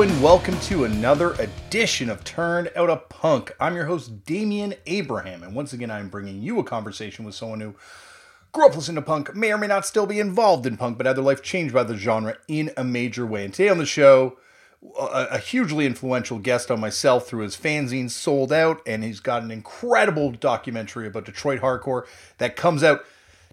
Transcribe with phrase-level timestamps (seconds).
[0.00, 3.54] And welcome to another edition of Turned Out a Punk.
[3.60, 7.60] I'm your host, Damian Abraham, and once again, I'm bringing you a conversation with someone
[7.60, 7.74] who
[8.50, 11.04] grew up listening to punk, may or may not still be involved in punk, but
[11.04, 13.44] had their life changed by the genre in a major way.
[13.44, 14.38] And today on the show,
[14.98, 19.50] a hugely influential guest on myself through his fanzine Sold Out, and he's got an
[19.50, 22.06] incredible documentary about Detroit hardcore
[22.38, 23.04] that comes out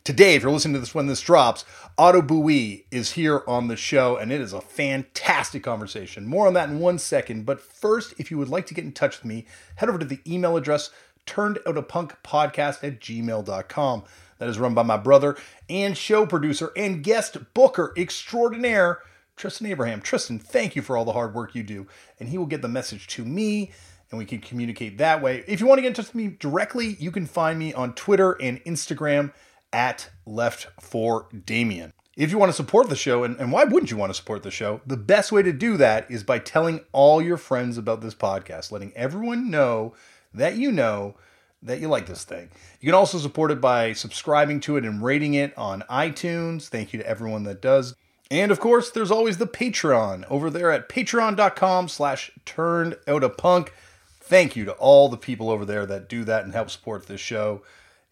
[0.07, 1.65] today, if you're listening to this when this drops,
[1.97, 6.25] Otto Buj is here on the show, and it is a fantastic conversation.
[6.25, 7.45] More on that in one second.
[7.45, 10.05] But first, if you would like to get in touch with me, head over to
[10.05, 10.91] the email address
[11.25, 14.03] turned out a punk podcast at gmail.com.
[14.39, 15.35] That is run by my brother
[15.69, 18.99] and show producer and guest booker extraordinaire,
[19.35, 19.99] Tristan Abraham.
[19.99, 21.85] Tristan, thank you for all the hard work you do.
[22.17, 23.71] And he will get the message to me
[24.09, 25.43] and we can communicate that way.
[25.47, 27.93] If you want to get in touch with me directly, you can find me on
[27.93, 29.33] Twitter and Instagram
[29.71, 31.93] at Left for Damian.
[32.15, 34.41] If you want to support the show, and, and why wouldn't you want to support
[34.41, 34.81] the show?
[34.87, 38.71] The best way to do that is by telling all your friends about this podcast,
[38.71, 39.93] letting everyone know
[40.33, 41.15] that you know
[41.61, 42.49] that you like this thing.
[42.79, 46.67] You can also support it by subscribing to it and rating it on iTunes.
[46.67, 47.95] Thank you to everyone that does.
[48.29, 53.29] And of course, there's always the Patreon over there at patreon.com slash turned out a
[53.29, 53.73] punk.
[54.19, 57.21] Thank you to all the people over there that do that and help support this
[57.21, 57.61] show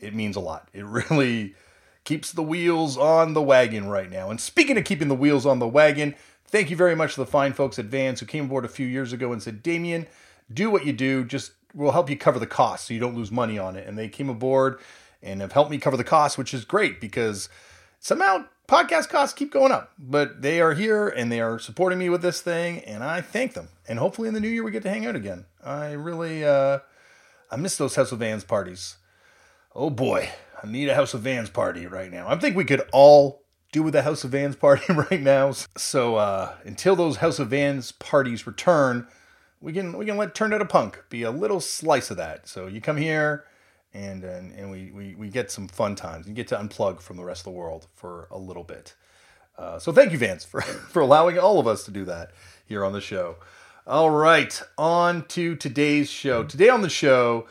[0.05, 0.69] it means a lot.
[0.73, 1.55] It really
[2.03, 4.29] keeps the wheels on the wagon right now.
[4.29, 6.15] And speaking of keeping the wheels on the wagon,
[6.47, 8.85] thank you very much to the fine folks at Vans who came aboard a few
[8.85, 10.07] years ago and said, Damian,
[10.53, 13.31] do what you do, just we'll help you cover the cost so you don't lose
[13.31, 13.87] money on it.
[13.87, 14.79] And they came aboard
[15.21, 17.49] and have helped me cover the cost, which is great because
[17.99, 19.91] somehow podcast costs keep going up.
[19.97, 23.53] But they are here and they are supporting me with this thing, and I thank
[23.53, 23.69] them.
[23.87, 25.45] And hopefully in the new year we get to hang out again.
[25.63, 26.79] I really uh
[27.51, 28.97] I miss those of Vans parties
[29.75, 30.29] oh boy,
[30.63, 32.27] I need a House of Vans party right now.
[32.27, 35.51] I think we could all do with a House of Vans party right now.
[35.77, 39.07] So uh, until those House of Vans parties return,
[39.59, 42.47] we can we can let Turn Out a Punk be a little slice of that.
[42.47, 43.45] So you come here
[43.93, 46.27] and and, and we, we we get some fun times.
[46.27, 48.95] You get to unplug from the rest of the world for a little bit.
[49.57, 50.61] Uh, so thank you, Vans, for
[50.91, 52.31] for allowing all of us to do that
[52.65, 53.37] here on the show.
[53.87, 56.43] All right, on to today's show.
[56.43, 57.45] Today on the show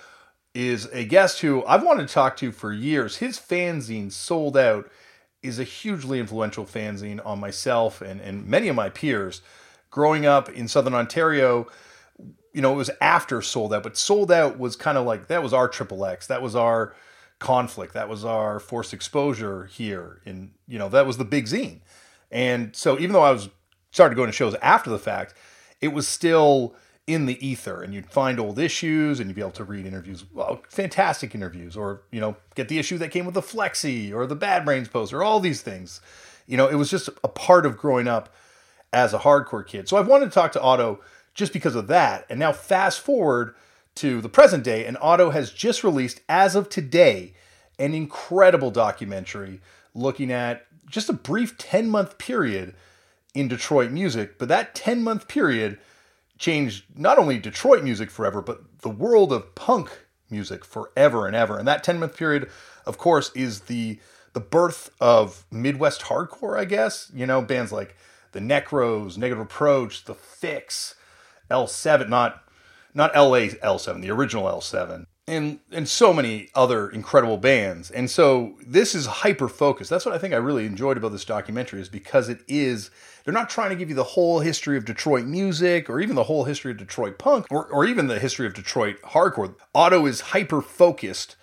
[0.55, 3.17] is a guest who I've wanted to talk to for years.
[3.17, 4.91] His fanzine sold out
[5.43, 9.43] is a hugely influential fanzine on myself and, and many of my peers.
[9.91, 11.67] Growing up in Southern Ontario,
[12.53, 15.43] you know, it was after sold out, but sold out was kind of like that
[15.43, 16.29] was our triple X.
[16.29, 16.95] That was our
[17.41, 17.95] conflict.
[17.95, 20.21] That was our forced exposure here.
[20.25, 21.81] In you know, that was the big zine.
[22.31, 23.49] And so even though I was
[23.91, 25.35] started going to shows after the fact,
[25.81, 26.75] it was still
[27.07, 30.25] in the ether and you'd find old issues and you'd be able to read interviews
[30.33, 34.27] well, fantastic interviews or you know get the issue that came with the flexi or
[34.27, 36.01] the bad brains poster all these things.
[36.47, 38.35] You know it was just a part of growing up
[38.93, 39.89] as a hardcore kid.
[39.89, 41.01] So I've wanted to talk to otto
[41.35, 42.25] just because of that.
[42.31, 43.55] And now fast forward
[43.97, 47.35] to the present day and otto has just released as of today
[47.79, 49.61] an incredible documentary
[49.95, 52.75] looking at just a brief 10 month period
[53.35, 54.39] in detroit music.
[54.39, 55.79] But that 10 month period
[56.39, 61.59] changed not only Detroit music forever, but the world of punk music forever and ever.
[61.59, 62.51] And that 10 month period,
[62.87, 63.99] of course, is the
[64.33, 67.11] the birth of Midwest hardcore, I guess.
[67.15, 67.97] You know, bands like
[68.33, 70.97] the Necros, Negative Approach, The Fix,
[71.51, 72.43] L7, not
[72.95, 77.91] not LA L7, the original L7 and and so many other incredible bands.
[77.91, 79.91] And so this is hyper focused.
[79.91, 82.91] That's what I think I really enjoyed about this documentary is because it is
[83.25, 86.25] they're not trying to give you the whole history of Detroit music or even the
[86.25, 89.55] whole history of Detroit punk or, or even the history of Detroit hardcore.
[89.75, 91.37] Otto is hyper focused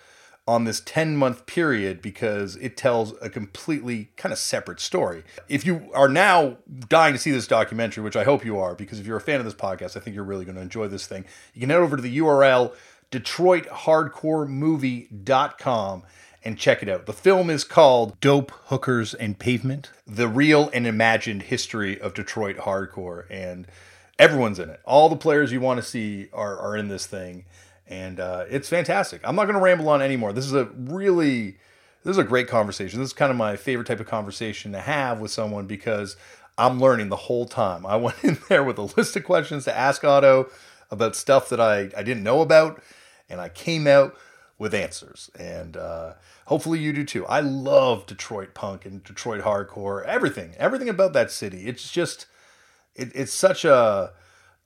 [0.46, 5.22] on this 10 month period because it tells a completely kind of separate story.
[5.48, 6.58] If you are now
[6.88, 9.38] dying to see this documentary, which I hope you are, because if you're a fan
[9.38, 11.24] of this podcast, I think you're really going to enjoy this thing.
[11.54, 12.74] You can head over to the URL
[13.12, 16.02] DetroitHardcoreMovie.com
[16.44, 17.06] and check it out.
[17.06, 22.56] The film is called Dope Hookers and Pavement The Real and Imagined History of Detroit
[22.56, 23.26] Hardcore.
[23.30, 23.68] And
[24.18, 24.80] everyone's in it.
[24.84, 27.44] All the players you want to see are, are in this thing.
[27.86, 29.20] And uh, it's fantastic.
[29.24, 30.32] I'm not going to ramble on anymore.
[30.32, 31.58] This is a really.
[32.04, 32.98] This is a great conversation.
[32.98, 36.16] This is kind of my favorite type of conversation to have with someone because
[36.58, 37.86] I'm learning the whole time.
[37.86, 40.50] I went in there with a list of questions to ask Otto
[40.90, 42.82] about stuff that I, I didn't know about
[43.28, 44.16] and I came out
[44.58, 45.30] with answers.
[45.38, 46.14] And uh,
[46.46, 47.26] hopefully you do too.
[47.26, 51.66] I love Detroit punk and Detroit hardcore, everything, everything about that city.
[51.66, 52.26] It's just,
[52.94, 54.12] it, it's such a,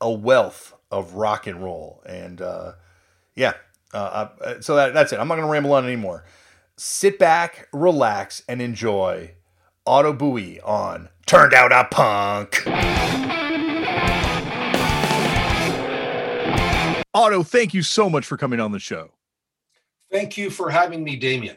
[0.00, 2.02] a wealth of rock and roll.
[2.04, 2.72] And uh,
[3.34, 3.54] yeah,
[3.94, 5.18] uh, uh so that, that's it.
[5.18, 6.24] I'm not going to ramble on anymore.
[6.76, 9.32] Sit back, relax, and enjoy
[9.86, 13.35] Otto Buj on Turned Out a Punk.
[17.16, 19.10] Otto, thank you so much for coming on the show.
[20.12, 21.56] Thank you for having me, Damian.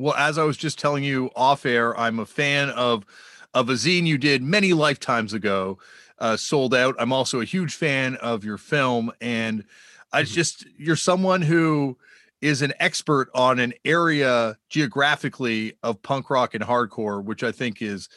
[0.00, 3.06] Well, as I was just telling you off air, I'm a fan of
[3.54, 5.78] of a zine you did many lifetimes ago,
[6.18, 6.96] uh, sold out.
[6.98, 9.64] I'm also a huge fan of your film, and
[10.12, 10.34] I mm-hmm.
[10.34, 11.96] just you're someone who
[12.40, 17.80] is an expert on an area geographically of punk rock and hardcore, which I think
[17.80, 18.08] is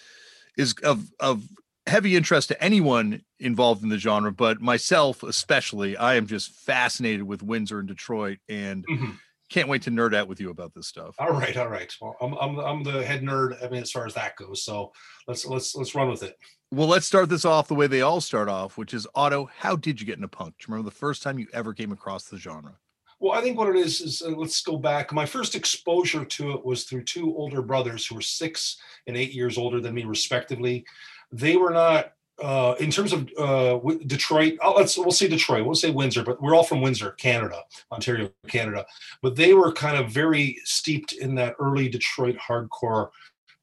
[0.57, 1.43] is of of
[1.87, 5.97] heavy interest to anyone involved in the genre, but myself especially.
[5.97, 9.11] I am just fascinated with Windsor and Detroit, and mm-hmm
[9.49, 11.15] can't wait to nerd out with you about this stuff.
[11.19, 11.93] All right, all right.
[11.99, 13.63] Well, I'm I'm I'm the head nerd.
[13.63, 14.91] I mean, as far as that goes, so
[15.27, 16.37] let's let's let's run with it.
[16.71, 19.49] Well, let's start this off the way they all start off, which is Otto.
[19.57, 20.55] How did you get into punk?
[20.59, 22.77] Do you remember the first time you ever came across the genre?
[23.19, 25.11] Well, I think what it is is uh, let's go back.
[25.11, 28.77] My first exposure to it was through two older brothers who were six
[29.07, 30.85] and eight years older than me, respectively.
[31.31, 35.75] They were not uh, in terms of uh, Detroit, oh, let's we'll say Detroit, we'll
[35.75, 38.85] say Windsor, but we're all from Windsor, Canada, Ontario, Canada.
[39.21, 43.09] But they were kind of very steeped in that early Detroit hardcore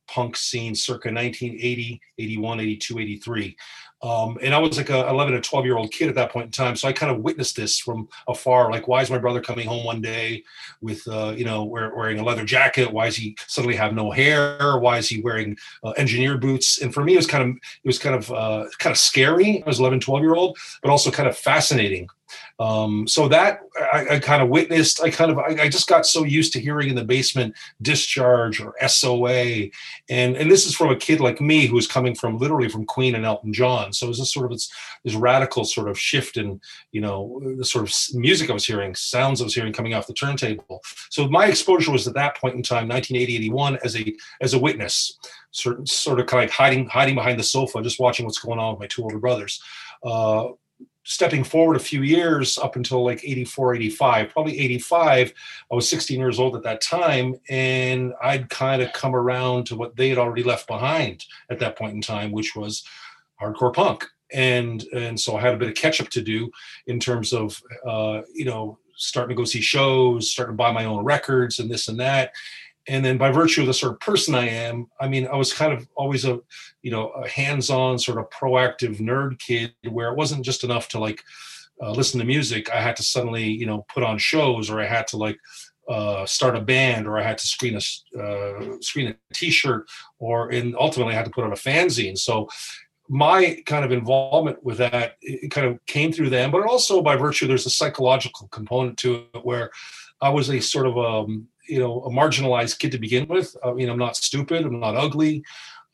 [0.08, 3.56] punk scene circa 1980, 81, 82, 83.
[4.02, 6.46] Um, and I was like a 11 or 12 year old kid at that point
[6.46, 6.76] in time.
[6.76, 8.70] So I kind of witnessed this from afar.
[8.70, 10.44] Like, why is my brother coming home one day
[10.80, 12.92] with, uh, you know, wearing a leather jacket?
[12.92, 14.78] Why does he suddenly have no hair?
[14.78, 16.82] Why is he wearing uh, engineer boots?
[16.82, 19.62] And for me, it was kind of, it was kind of, uh, kind of scary.
[19.64, 22.08] I was 11, 12 year old, but also kind of fascinating
[22.58, 23.60] um, so that
[23.92, 25.02] I, I, kind of witnessed.
[25.02, 28.60] I kind of I, I, just got so used to hearing in the basement discharge
[28.60, 29.68] or SOA,
[30.08, 32.86] and and this is from a kid like me who was coming from literally from
[32.86, 33.92] Queen and Elton John.
[33.92, 34.72] So it was this sort of this,
[35.04, 36.60] this radical sort of shift in
[36.92, 40.06] you know the sort of music I was hearing, sounds I was hearing coming off
[40.06, 40.82] the turntable.
[41.10, 44.58] So my exposure was at that point in time, 1980, 81, as a as a
[44.58, 45.18] witness,
[45.50, 48.72] sort sort of kind of hiding hiding behind the sofa, just watching what's going on
[48.72, 49.62] with my two older brothers.
[50.02, 50.48] Uh,
[51.08, 55.32] stepping forward a few years up until like 84 85 probably 85
[55.70, 59.76] i was 16 years old at that time and i'd kind of come around to
[59.76, 62.84] what they had already left behind at that point in time which was
[63.40, 64.04] hardcore punk.
[64.32, 66.50] And and so i had a bit of catch up to do
[66.88, 70.86] in terms of uh, you know starting to go see shows starting to buy my
[70.86, 72.32] own records and this and that
[72.88, 75.52] and then by virtue of the sort of person I am, I mean, I was
[75.52, 76.38] kind of always a,
[76.82, 81.00] you know, a hands-on sort of proactive nerd kid where it wasn't just enough to
[81.00, 81.22] like
[81.82, 82.70] uh, listen to music.
[82.70, 85.38] I had to suddenly, you know, put on shows or I had to like
[85.88, 89.86] uh, start a band or I had to screen a uh, screen a T-shirt
[90.18, 92.16] or and ultimately I had to put on a fanzine.
[92.18, 92.48] So
[93.08, 97.16] my kind of involvement with that it kind of came through them, but also by
[97.16, 99.70] virtue there's a psychological component to it where
[100.20, 103.56] I was a sort of um, you know a marginalized kid to begin with.
[103.64, 104.64] I mean, I'm not stupid.
[104.64, 105.44] I'm not ugly.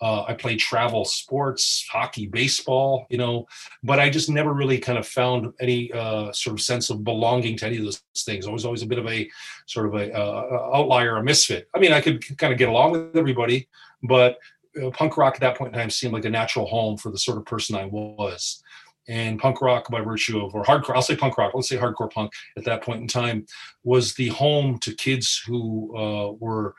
[0.00, 3.46] Uh, I played travel sports, hockey, baseball, you know,
[3.84, 7.56] but I just never really kind of found any uh, sort of sense of belonging
[7.58, 8.48] to any of those things.
[8.48, 9.30] I was always a bit of a
[9.66, 11.68] sort of a uh, outlier, a misfit.
[11.72, 13.68] I mean, I could kind of get along with everybody,
[14.02, 14.38] but
[14.82, 17.18] uh, punk rock at that point in time seemed like a natural home for the
[17.18, 18.61] sort of person I was
[19.08, 22.10] and punk rock by virtue of or hardcore i'll say punk rock let's say hardcore
[22.10, 23.44] punk at that point in time
[23.82, 26.74] was the home to kids who uh, were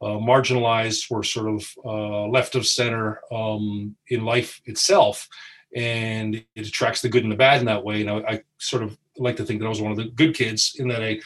[0.00, 5.28] uh, marginalized were sort of uh, left of center um, in life itself.
[5.74, 8.00] And it attracts the good and the bad in that way.
[8.00, 10.34] And I, I sort of like to think that i was one of the good
[10.34, 11.18] kids in that i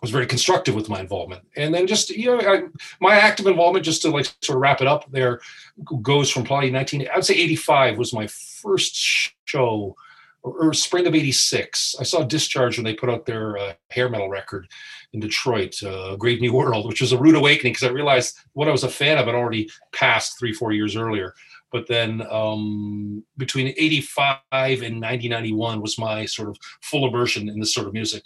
[0.00, 1.42] was very constructive with my involvement.
[1.56, 2.62] And then just, you know, I,
[3.00, 5.40] my active involvement, just to like sort of wrap it up there,
[6.02, 9.96] goes from probably 19, I would say 85 was my first show,
[10.42, 11.96] or, or spring of 86.
[12.00, 14.68] I saw Discharge when they put out their uh, hair metal record
[15.12, 18.68] in Detroit, uh, Grave New World, which was a rude awakening because I realized what
[18.68, 21.34] I was a fan of had already passed three, four years earlier.
[21.72, 27.74] But then um, between 85 and 1991 was my sort of full immersion in this
[27.74, 28.24] sort of music.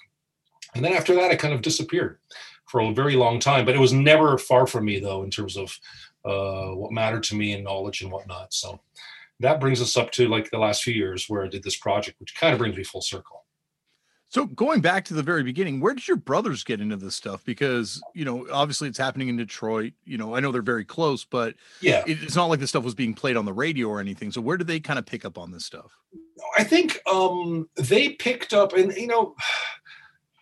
[0.75, 2.19] And then after that, it kind of disappeared
[2.66, 3.64] for a very long time.
[3.64, 5.78] But it was never far from me, though, in terms of
[6.25, 8.52] uh, what mattered to me and knowledge and whatnot.
[8.52, 8.81] So
[9.40, 12.21] that brings us up to like the last few years where I did this project,
[12.21, 13.45] which kind of brings me full circle.
[14.35, 17.45] So going back to the very beginning, where did your brothers get into this stuff?
[17.45, 19.93] Because you know, obviously it's happening in Detroit.
[20.04, 22.97] You know, I know they're very close, but yeah, it's not like this stuff was
[22.97, 24.33] being played on the radio or anything.
[24.33, 25.97] So where did they kind of pick up on this stuff?
[26.59, 29.37] I think um they picked up, and you know,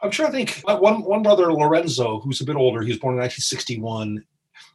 [0.02, 0.62] I'm trying to think.
[0.64, 4.24] One one brother, Lorenzo, who's a bit older, he was born in 1961.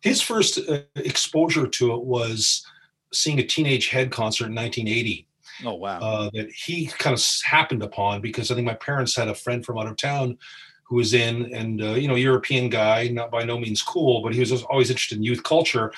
[0.01, 2.65] His first uh, exposure to it was
[3.13, 5.27] seeing a Teenage Head concert in 1980.
[5.65, 5.99] Oh wow!
[5.99, 9.65] Uh, that he kind of happened upon because I think my parents had a friend
[9.65, 10.37] from out of town
[10.83, 14.33] who was in, and uh, you know, European guy, not by no means cool, but
[14.33, 15.91] he was always interested in youth culture.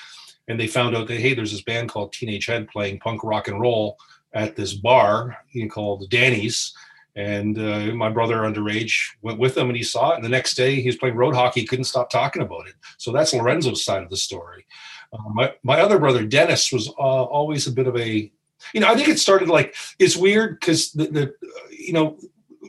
[0.48, 3.46] And they found out that hey, there's this band called Teenage Head playing punk rock
[3.46, 3.96] and roll
[4.32, 6.74] at this bar you know, called Danny's
[7.16, 10.16] And uh, my brother, underage, went with him and he saw it.
[10.16, 11.64] And the next day, he was playing road hockey.
[11.64, 12.74] Couldn't stop talking about it.
[12.98, 14.64] So that's Lorenzo's side of the story.
[15.12, 18.30] Uh, my, my other brother, Dennis, was uh, always a bit of a,
[18.72, 21.34] you know, I think it started like, it's weird because the, the,
[21.70, 22.16] you know,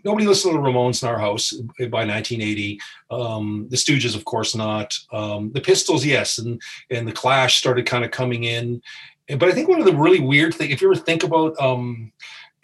[0.04, 2.80] nobody listened to the Ramones in our house by 1980.
[3.10, 4.94] Um, the Stooges, of course, not.
[5.12, 8.82] Um, the Pistols, yes, and and the Clash started kind of coming in.
[9.28, 12.12] But I think one of the really weird things, if you ever think about um,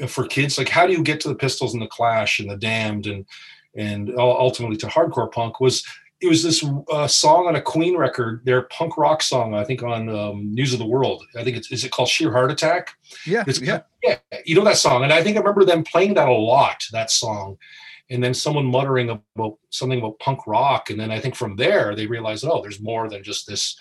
[0.07, 2.57] for kids, like how do you get to the Pistols and the Clash and the
[2.57, 3.25] Damned and
[3.75, 5.83] and ultimately to hardcore punk was
[6.19, 9.83] it was this uh, song on a Queen record, their punk rock song, I think
[9.83, 11.23] on um, News of the World.
[11.37, 12.89] I think it's is it called Sheer Heart Attack?
[13.25, 14.17] Yeah, it's, yeah, yeah.
[14.45, 16.83] You know that song, and I think I remember them playing that a lot.
[16.91, 17.57] That song,
[18.09, 21.95] and then someone muttering about something about punk rock, and then I think from there
[21.95, 23.77] they realized, oh, there's more than just this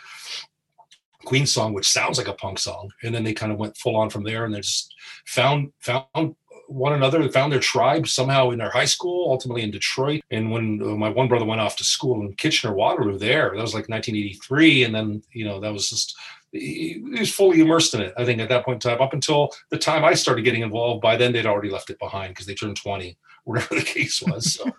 [1.27, 3.97] Queen song, which sounds like a punk song, and then they kind of went full
[3.97, 4.95] on from there, and they just
[5.27, 6.37] found found
[6.69, 10.23] one another, found their tribe somehow in their high school, ultimately in Detroit.
[10.31, 13.75] And when my one brother went off to school in Kitchener Waterloo, there that was
[13.75, 16.17] like 1983, and then you know that was just
[16.53, 18.15] he, he was fully immersed in it.
[18.17, 21.03] I think at that point in time, up until the time I started getting involved,
[21.03, 24.55] by then they'd already left it behind because they turned 20, whatever the case was.
[24.55, 24.71] So.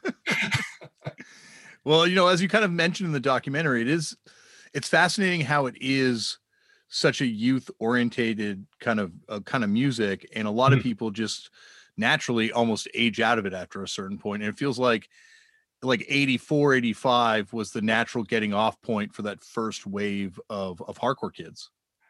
[1.83, 4.15] well, you know, as you kind of mentioned in the documentary, it is
[4.73, 6.39] it's fascinating how it is
[6.89, 10.77] such a youth orientated kind of uh, kind of music and a lot mm-hmm.
[10.77, 11.49] of people just
[11.97, 15.09] naturally almost age out of it after a certain point and it feels like
[15.83, 20.97] like 84 85 was the natural getting off point for that first wave of of
[20.97, 21.69] hardcore kids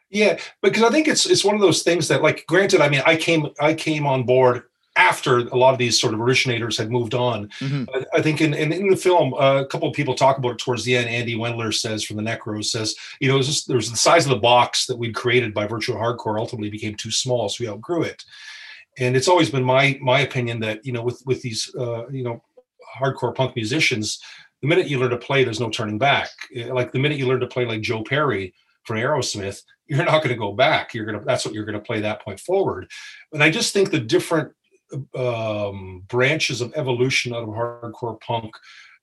[0.10, 3.02] yeah because i think it's it's one of those things that like granted i mean
[3.06, 4.64] i came i came on board
[4.98, 7.48] after a lot of these sort of originators had moved on.
[7.60, 7.84] Mm-hmm.
[7.94, 10.54] I, I, think in, in, in the film, uh, a couple of people talk about
[10.54, 11.08] it towards the end.
[11.08, 14.32] Andy Wendler says from the Necros says, you know, just, there was the size of
[14.32, 17.70] the box that we'd created by virtue of hardcore ultimately became too small, so we
[17.70, 18.24] outgrew it.
[19.00, 22.24] And it's always been my my opinion that you know with with these uh, you
[22.24, 22.44] know
[23.00, 24.20] hardcore punk musicians,
[24.62, 26.30] the minute you learn to play, there's no turning back.
[26.56, 28.54] Eh, like the minute you learn to play like Joe Perry
[28.86, 30.94] from Aerosmith, you're not going to go back.
[30.94, 32.89] You're gonna that's what you're going to play that point forward.
[33.34, 34.51] And I just think the different
[35.15, 38.53] um, branches of evolution out of hardcore punk.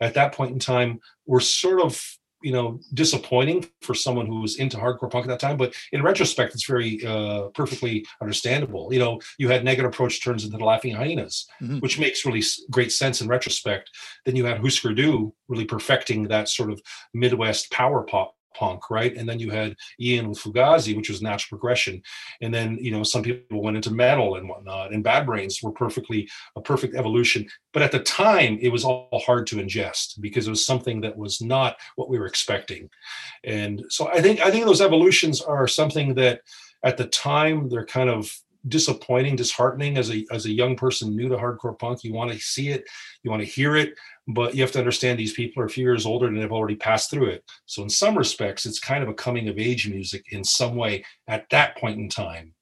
[0.01, 2.01] At that point in time were sort of
[2.43, 6.03] you know disappointing for someone who was into hardcore punk at that time but in
[6.03, 8.93] retrospect it's very uh, perfectly understandable.
[8.93, 11.79] You know you had negative approach turns into the laughing hyenas mm-hmm.
[11.79, 13.91] which makes really great sense in retrospect.
[14.27, 16.83] Then you had Husker Du really perfecting that sort of
[17.15, 19.17] midwest power pop punk, right?
[19.17, 22.03] And then you had Ian with Fugazi, which was natural progression.
[22.41, 24.93] And then, you know, some people went into metal and whatnot.
[24.93, 27.47] And Bad Brains were perfectly a perfect evolution.
[27.73, 31.17] But at the time, it was all hard to ingest because it was something that
[31.17, 32.89] was not what we were expecting.
[33.45, 36.41] And so I think I think those evolutions are something that
[36.85, 38.31] at the time they're kind of
[38.69, 42.05] disappointing, disheartening as a as a young person new to hardcore punk.
[42.05, 42.85] You want to see it,
[43.23, 43.95] you want to hear it,
[44.29, 46.77] but you have to understand these people are a few years older and they've already
[46.77, 47.45] passed through it.
[47.67, 51.05] So in some respects, it's kind of a coming of age music in some way
[51.29, 52.55] at that point in time.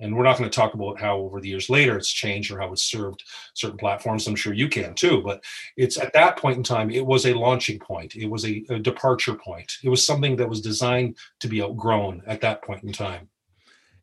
[0.00, 2.58] And we're not going to talk about how over the years later it's changed or
[2.58, 3.22] how it's served
[3.54, 4.26] certain platforms.
[4.26, 5.44] I'm sure you can too, but
[5.76, 8.16] it's at that point in time, it was a launching point.
[8.16, 9.72] It was a, a departure point.
[9.84, 13.28] It was something that was designed to be outgrown at that point in time.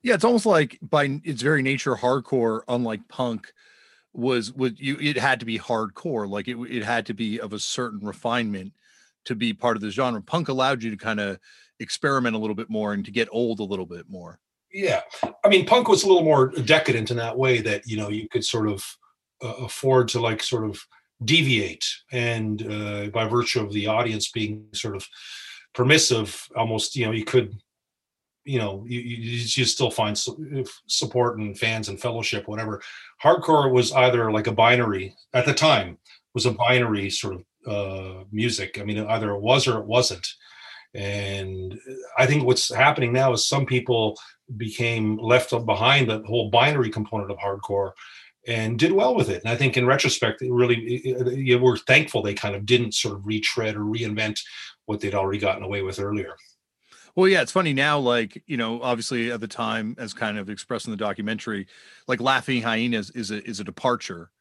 [0.01, 3.51] Yeah, it's almost like by its very nature, hardcore, unlike punk,
[4.13, 7.53] was was you it had to be hardcore like it, it had to be of
[7.53, 8.73] a certain refinement
[9.25, 10.21] to be part of the genre.
[10.21, 11.39] Punk allowed you to kind of
[11.79, 14.39] experiment a little bit more and to get old a little bit more.
[14.73, 15.01] Yeah.
[15.43, 18.27] I mean punk was a little more decadent in that way that you know you
[18.29, 18.85] could sort of
[19.43, 20.81] uh, afford to like sort of
[21.23, 25.07] deviate and uh, by virtue of the audience being sort of
[25.73, 27.53] permissive almost you know you could
[28.43, 30.17] you know you, you, you still find
[30.87, 32.81] support and fans and fellowship whatever.
[33.23, 35.97] Hardcore was either like a binary at the time
[36.33, 38.79] was a binary sort of uh, music.
[38.79, 40.27] I mean either it was or it wasn't.
[40.93, 41.79] And
[42.17, 44.19] i think what's happening now is some people
[44.57, 47.91] became left behind the whole binary component of hardcore
[48.47, 49.41] and did well with it.
[49.43, 51.01] And i think in retrospect it really
[51.33, 54.41] you were thankful they kind of didn't sort of retread or reinvent
[54.85, 56.35] what they'd already gotten away with earlier
[57.15, 57.99] well, yeah, it's funny now.
[57.99, 61.67] Like you know, obviously at the time, as kind of expressed in the documentary,
[62.07, 64.31] like Laughing Hyenas is a is a departure.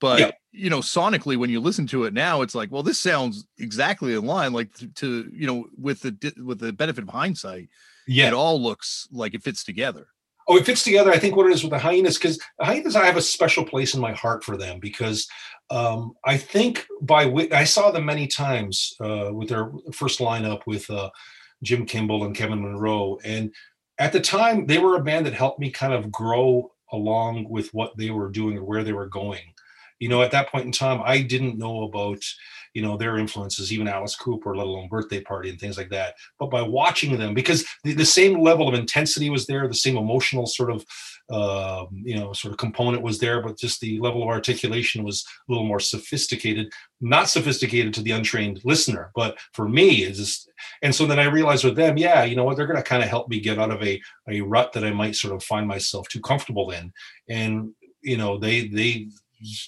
[0.00, 0.30] But yeah.
[0.52, 4.14] you know, sonically, when you listen to it now, it's like, well, this sounds exactly
[4.14, 4.52] in line.
[4.52, 7.68] Like to, to you know, with the with the benefit of hindsight,
[8.06, 10.08] yeah, it all looks like it fits together.
[10.50, 11.12] Oh, it fits together.
[11.12, 13.92] I think what it is with the hyenas, because hyenas, I have a special place
[13.92, 15.28] in my heart for them because
[15.68, 20.88] um, I think by I saw them many times uh, with their first lineup with
[20.88, 21.10] uh,
[21.62, 23.18] Jim Kimball and Kevin Monroe.
[23.24, 23.52] And
[23.98, 27.68] at the time, they were a band that helped me kind of grow along with
[27.74, 29.54] what they were doing or where they were going.
[29.98, 32.22] you know, at that point in time, I didn't know about,
[32.72, 36.14] you know, their influences, even Alice Cooper, let alone Birthday Party and things like that.
[36.38, 39.96] But by watching them, because the, the same level of intensity was there, the same
[39.96, 40.84] emotional sort of,
[41.30, 45.24] uh, you know, sort of component was there, but just the level of articulation was
[45.26, 46.72] a little more sophisticated.
[47.00, 50.50] Not sophisticated to the untrained listener, but for me, is just.
[50.82, 53.02] And so then I realized with them, yeah, you know what, they're going to kind
[53.02, 55.68] of help me get out of a a rut that I might sort of find
[55.68, 56.92] myself too comfortable in,
[57.28, 59.08] and you know, they they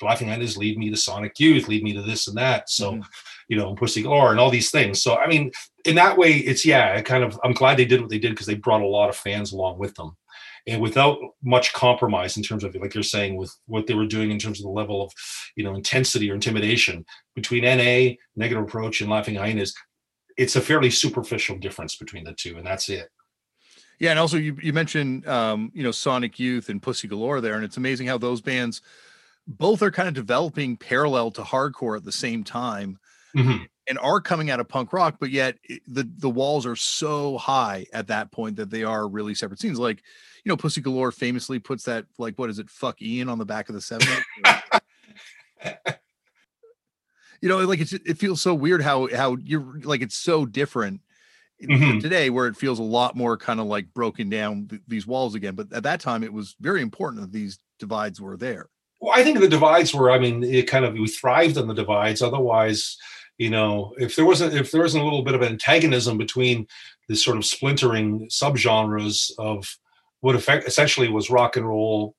[0.02, 2.68] laughing hyenas lead me to Sonic Youth, lead me to this and that.
[2.70, 3.02] So, mm-hmm.
[3.48, 5.02] you know, Pussy Galore and all these things.
[5.02, 5.50] So, I mean,
[5.84, 8.30] in that way, it's yeah, I kind of I'm glad they did what they did
[8.30, 10.16] because they brought a lot of fans along with them.
[10.66, 14.30] And without much compromise in terms of, like you're saying, with what they were doing
[14.30, 15.12] in terms of the level of,
[15.56, 19.74] you know, intensity or intimidation between NA, Negative Approach, and Laughing Hyenas,
[20.36, 23.08] it's a fairly superficial difference between the two, and that's it.
[23.98, 27.54] Yeah, and also you you mentioned um, you know Sonic Youth and Pussy Galore there,
[27.54, 28.80] and it's amazing how those bands
[29.46, 32.98] both are kind of developing parallel to hardcore at the same time
[33.36, 33.64] mm-hmm.
[33.88, 35.56] and are coming out of punk rock but yet
[35.88, 39.78] the the walls are so high at that point that they are really separate scenes
[39.78, 40.02] like
[40.44, 43.44] you know pussy galore famously puts that like what is it fuck ian on the
[43.44, 44.08] back of the seven
[47.40, 51.00] you know like it's it feels so weird how how you're like it's so different
[51.62, 51.98] mm-hmm.
[51.98, 55.34] today where it feels a lot more kind of like broken down th- these walls
[55.34, 58.68] again but at that time it was very important that these divides were there
[59.00, 60.10] well, I think the divides were.
[60.10, 62.20] I mean, it kind of we thrived on the divides.
[62.20, 62.98] Otherwise,
[63.38, 66.66] you know, if there wasn't if there wasn't a little bit of antagonism between
[67.08, 69.66] the sort of splintering subgenres of
[70.20, 72.14] what effect essentially was rock and roll,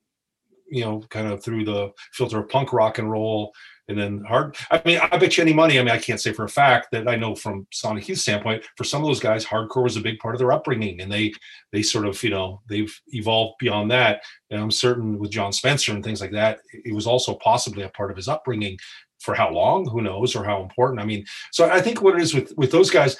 [0.69, 3.53] you know, kind of through the filter of punk rock and roll
[3.91, 4.55] and then hard.
[4.71, 5.79] I mean, I bet you any money.
[5.79, 8.63] I mean, I can't say for a fact that I know from Sonic Youth standpoint.
[8.77, 11.33] For some of those guys, hardcore was a big part of their upbringing, and they
[11.71, 14.21] they sort of you know they've evolved beyond that.
[14.49, 17.89] And I'm certain with Jon Spencer and things like that, it was also possibly a
[17.89, 18.77] part of his upbringing.
[19.19, 20.99] For how long, who knows, or how important?
[20.99, 23.15] I mean, so I think what it is with with those guys,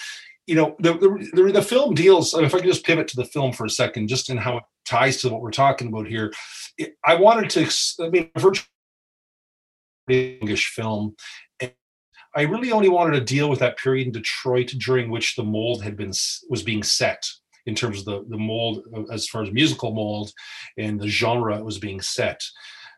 [0.48, 0.94] you know, the
[1.34, 2.34] the, the film deals.
[2.34, 4.63] If I could just pivot to the film for a second, just in how it
[4.86, 6.34] ties to what we're talking about here.
[7.06, 7.72] I wanted to.
[8.04, 8.67] I mean, virtually
[10.12, 11.15] English film.
[11.60, 11.74] And
[12.36, 15.84] I really only wanted to deal with that period in Detroit during which the mold
[15.84, 16.12] had been
[16.50, 17.28] was being set
[17.65, 20.32] in terms of the, the mold uh, as far as musical mold
[20.78, 22.41] and the genre was being set.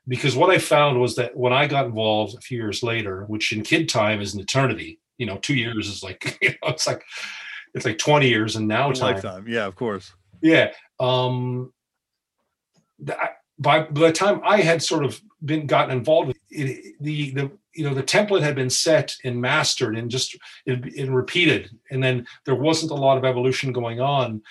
[0.08, 3.52] Because what I found was that when I got involved a few years later, which
[3.54, 6.88] in kid time is an eternity, you know, two years is like, you know, it's
[6.88, 7.04] like
[7.74, 9.16] it's like 20 years and now time.
[9.16, 9.46] Lifetime.
[9.48, 10.14] Yeah, of course.
[10.42, 10.72] Yeah.
[11.04, 11.74] Um
[13.60, 17.52] by, by the time I had sort of been gotten involved with it, the the
[17.74, 20.38] you know the template had been set and mastered and just
[20.68, 21.70] and repeated.
[21.92, 24.42] And then there wasn't a lot of evolution going on.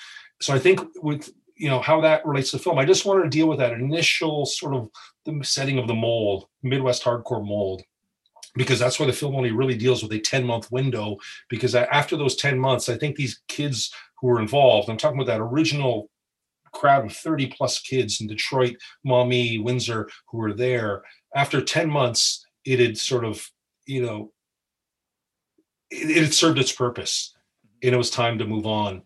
[0.40, 3.28] So i think with you know how that relates to film i just wanted to
[3.28, 4.88] deal with that initial sort of
[5.24, 7.82] the setting of the mold midwest hardcore mold
[8.54, 11.16] because that's why the film only really deals with a 10 month window.
[11.48, 15.26] Because after those 10 months i think these kids who were involved i'm talking about
[15.26, 16.10] that original
[16.72, 21.02] crowd of 30 plus kids in Detroit, Maumee, Windsor, who were there.
[21.35, 23.48] After 10 months, it had sort of,
[23.87, 24.32] you know,
[25.90, 27.35] it, it had served its purpose
[27.82, 29.02] and it was time to move on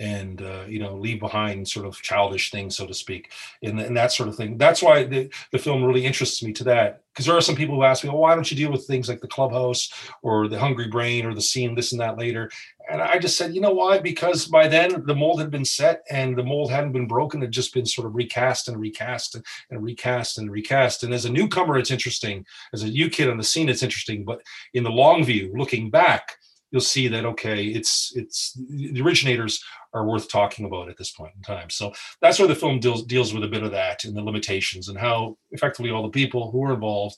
[0.00, 3.30] and uh, you know leave behind sort of childish things so to speak
[3.62, 4.58] and, and that sort of thing.
[4.58, 7.76] That's why the, the film really interests me to that because there are some people
[7.76, 10.58] who ask me well why don't you deal with things like the clubhouse or the
[10.58, 12.50] hungry brain or the scene this and that later?
[12.90, 13.98] And i just said you know why?
[14.00, 17.50] Because by then the mold had been set and the mold hadn't been broken it
[17.50, 21.32] just been sort of recast and recast and, and recast and recast and as a
[21.32, 22.44] newcomer it's interesting.
[22.72, 25.88] As a new kid on the scene it's interesting but in the long view looking
[25.88, 26.36] back
[26.70, 31.32] you'll see that okay it's it's the originators are worth talking about at this point
[31.36, 31.70] in time.
[31.70, 34.88] So that's where the film deals deals with a bit of that and the limitations
[34.88, 37.16] and how effectively all the people who were involved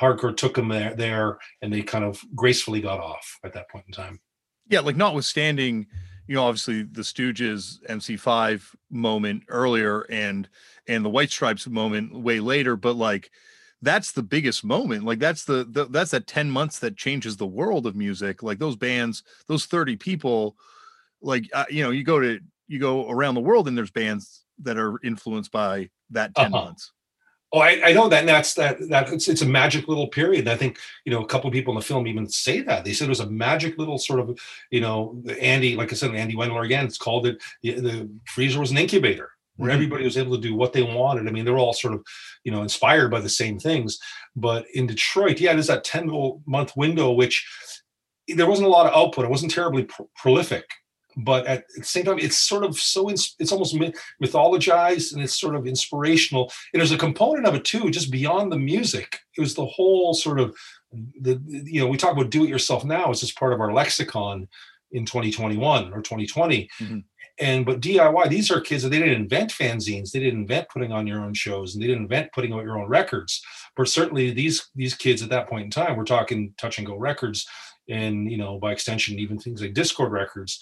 [0.00, 3.84] hardcore took them there there and they kind of gracefully got off at that point
[3.88, 4.20] in time.
[4.68, 5.86] Yeah like notwithstanding
[6.26, 10.48] you know obviously the stooges mc5 moment earlier and
[10.86, 13.30] and the white stripes moment way later but like
[13.82, 17.46] that's the biggest moment like that's the, the that's that 10 months that changes the
[17.46, 20.56] world of music like those bands those 30 people
[21.22, 24.44] like uh, you know you go to you go around the world and there's bands
[24.60, 26.64] that are influenced by that 10 uh-huh.
[26.64, 26.92] months
[27.50, 28.20] Oh, I, I, know that.
[28.20, 28.76] And that's that.
[28.90, 30.40] That it's, it's a magic little period.
[30.40, 32.84] And I think you know a couple of people in the film even say that
[32.84, 34.38] they said it was a magic little sort of
[34.70, 36.84] you know Andy, like I said, Andy Wendler again.
[36.84, 39.74] It's called it the, the freezer was an incubator where mm-hmm.
[39.74, 41.28] everybody was able to do what they wanted.
[41.28, 42.02] I mean, they're all sort of,
[42.44, 43.98] you know, inspired by the same things.
[44.34, 46.10] But in Detroit, yeah, there's that 10
[46.46, 47.46] month window, which
[48.28, 49.24] there wasn't a lot of output.
[49.24, 50.64] It wasn't terribly prolific,
[51.16, 53.74] but at the same time, it's sort of so it's almost
[54.22, 56.52] mythologized and it's sort of inspirational.
[56.72, 59.18] And there's a component of it too, just beyond the music.
[59.36, 60.56] It was the whole sort of
[61.20, 63.10] the you know we talk about do it yourself now.
[63.10, 64.48] It's just part of our lexicon
[64.92, 66.68] in 2021 or 2020.
[66.80, 66.98] Mm-hmm.
[67.40, 70.92] And but DIY, these are kids that they didn't invent fanzines, they didn't invent putting
[70.92, 73.40] on your own shows, and they didn't invent putting out your own records.
[73.76, 76.96] But certainly these these kids at that point in time, we're talking touch and go
[76.96, 77.46] records,
[77.88, 80.60] and you know by extension even things like Dischord records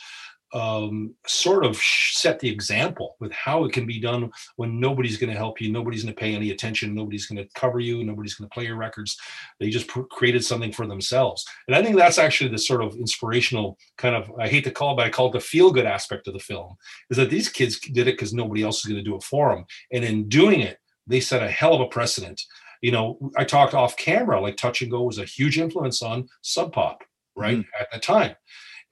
[0.52, 5.32] um, sort of set the example with how it can be done when nobody's going
[5.32, 8.34] to help you, nobody's going to pay any attention, nobody's going to cover you, nobody's
[8.34, 9.18] going to play your records.
[9.58, 12.94] They just pr- created something for themselves, and I think that's actually the sort of
[12.94, 15.86] inspirational kind of I hate to call it, but I call it the feel good
[15.86, 16.76] aspect of the film
[17.10, 19.54] is that these kids did it because nobody else is going to do it for
[19.54, 22.40] them, and in doing it, they set a hell of a precedent.
[22.82, 26.28] You know, I talked off camera like Touch and Go was a huge influence on
[26.42, 27.02] Sub Pop,
[27.34, 27.82] right mm-hmm.
[27.82, 28.36] at the time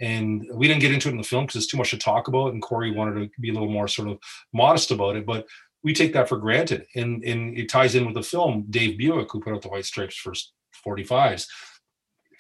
[0.01, 2.29] and we didn't get into it in the film because it's too much to talk
[2.29, 4.19] about and corey wanted to be a little more sort of
[4.53, 5.47] modest about it but
[5.85, 6.87] we take that for granted.
[6.97, 9.85] And and it ties in with the film dave buick who put out the white
[9.85, 10.53] stripes first
[10.85, 11.47] 45s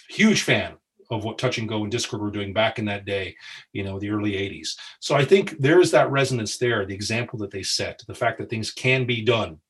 [0.09, 0.75] huge fan
[1.11, 3.37] of what touch and go and Dischord were doing back in that day
[3.73, 7.39] you know the early 80s so i think there is that resonance there the example
[7.39, 9.61] that they set the fact that things can be done.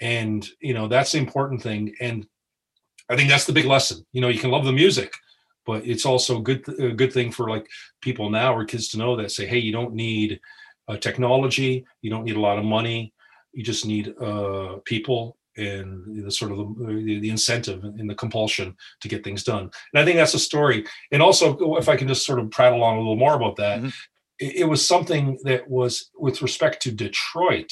[0.00, 2.26] And you know that's the important thing and
[3.08, 4.04] i think that's the big lesson.
[4.12, 5.12] You know you can love the music
[5.66, 7.68] but it's also a good a good thing for like
[8.00, 10.40] people now or kids to know that say hey you don't need
[10.88, 13.12] uh, technology you don't need a lot of money
[13.52, 18.74] you just need uh, people and the sort of the, the incentive and the compulsion
[19.00, 22.08] to get things done and i think that's a story and also if i can
[22.08, 23.88] just sort of prattle on a little more about that mm-hmm.
[24.38, 27.70] it, it was something that was with respect to detroit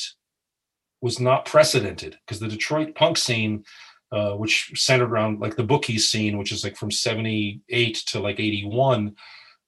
[1.01, 3.65] was not precedented because the detroit punk scene
[4.13, 8.41] uh, which centered around like the bookies scene, which is like from 78 to like
[8.41, 9.15] 81,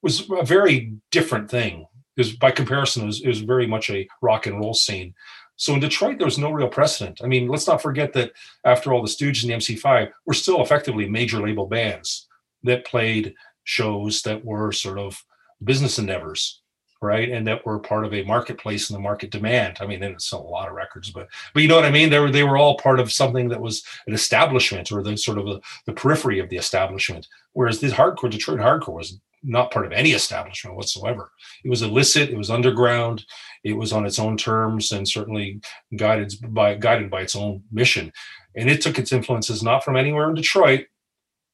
[0.03, 1.87] was a very different thing.
[2.17, 5.15] Because by comparison, it was, it was very much a rock and roll scene.
[5.57, 7.21] So in Detroit, there was no real precedent.
[7.23, 8.33] I mean, let's not forget that
[8.65, 12.29] after all the Stooges and the MC5 were still effectively major label bands
[12.65, 15.23] that played shows that were sort of
[15.63, 16.62] business endeavors
[17.03, 17.29] right?
[17.29, 19.79] And that were part of a marketplace and the market demand.
[19.81, 21.91] I mean, they didn't sell a lot of records, but but you know what I
[21.91, 22.11] mean.
[22.11, 25.39] They were they were all part of something that was an establishment or the sort
[25.39, 27.29] of a, the periphery of the establishment.
[27.53, 31.33] Whereas this hardcore Detroit hardcore was not part of any establishment whatsoever.
[31.65, 32.31] It was illicit.
[32.31, 33.25] It was underground.
[33.65, 35.61] It was on its own terms and certainly
[35.97, 38.13] guided by guided by its own mission.
[38.55, 40.87] And it took its influences not from anywhere in Detroit,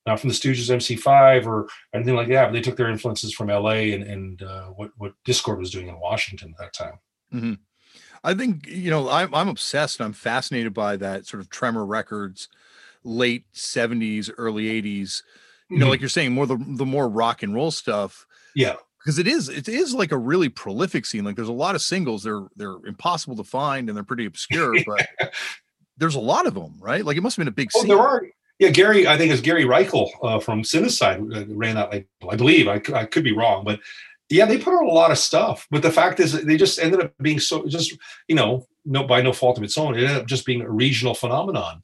[0.08, 2.46] not from the Stooges MC5 or anything like that.
[2.46, 5.88] But they took their influences from LA and, and uh, what what Dischord was doing
[5.88, 6.98] in Washington at that time.
[7.32, 7.54] Mm-hmm.
[8.24, 10.00] I think you know I'm I'm obsessed.
[10.00, 12.48] I'm fascinated by that sort of Tremor Records,
[13.04, 14.82] late '70s, early '80s.
[14.82, 15.78] You mm-hmm.
[15.80, 18.26] know, like you're saying, more the the more rock and roll stuff.
[18.56, 21.24] Yeah, because it is it is like a really prolific scene.
[21.24, 22.22] Like there's a lot of singles.
[22.22, 25.06] They're they're impossible to find and they're pretty obscure, but
[25.96, 27.04] there's a lot of them, right?
[27.04, 27.70] Like it must have been a big.
[27.76, 27.88] Oh, scene.
[27.88, 28.22] there are
[28.58, 32.08] yeah, Gary, I think it's Gary Reichel uh, from Cinecyde uh, ran that label.
[32.30, 33.80] I believe I, I could be wrong, but
[34.30, 35.66] yeah, they put out a lot of stuff.
[35.70, 39.22] But the fact is, they just ended up being so just you know no by
[39.22, 39.94] no fault of its own.
[39.94, 41.82] It ended up just being a regional phenomenon,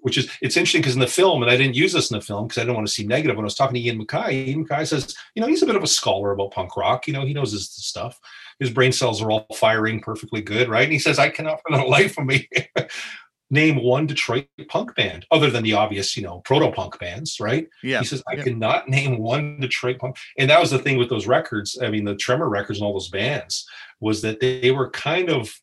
[0.00, 2.24] which is it's interesting because in the film, and I didn't use this in the
[2.24, 3.36] film because I didn't want to seem negative.
[3.36, 5.76] When I was talking to Ian MacKaye, Ian MacKaye says, you know, he's a bit
[5.76, 7.06] of a scholar about punk rock.
[7.06, 8.18] You know, he knows his stuff.
[8.58, 10.84] His brain cells are all firing perfectly good, right?
[10.84, 12.48] And he says, I cannot for the life of me
[13.50, 17.68] name one Detroit punk band other than the obvious, you know, proto punk bands, right?
[17.82, 18.00] Yeah.
[18.00, 18.44] He says, I yeah.
[18.44, 20.16] cannot name one Detroit punk.
[20.38, 21.78] And that was the thing with those records.
[21.80, 23.66] I mean, the Tremor records and all those bands
[24.00, 25.54] was that they were kind of,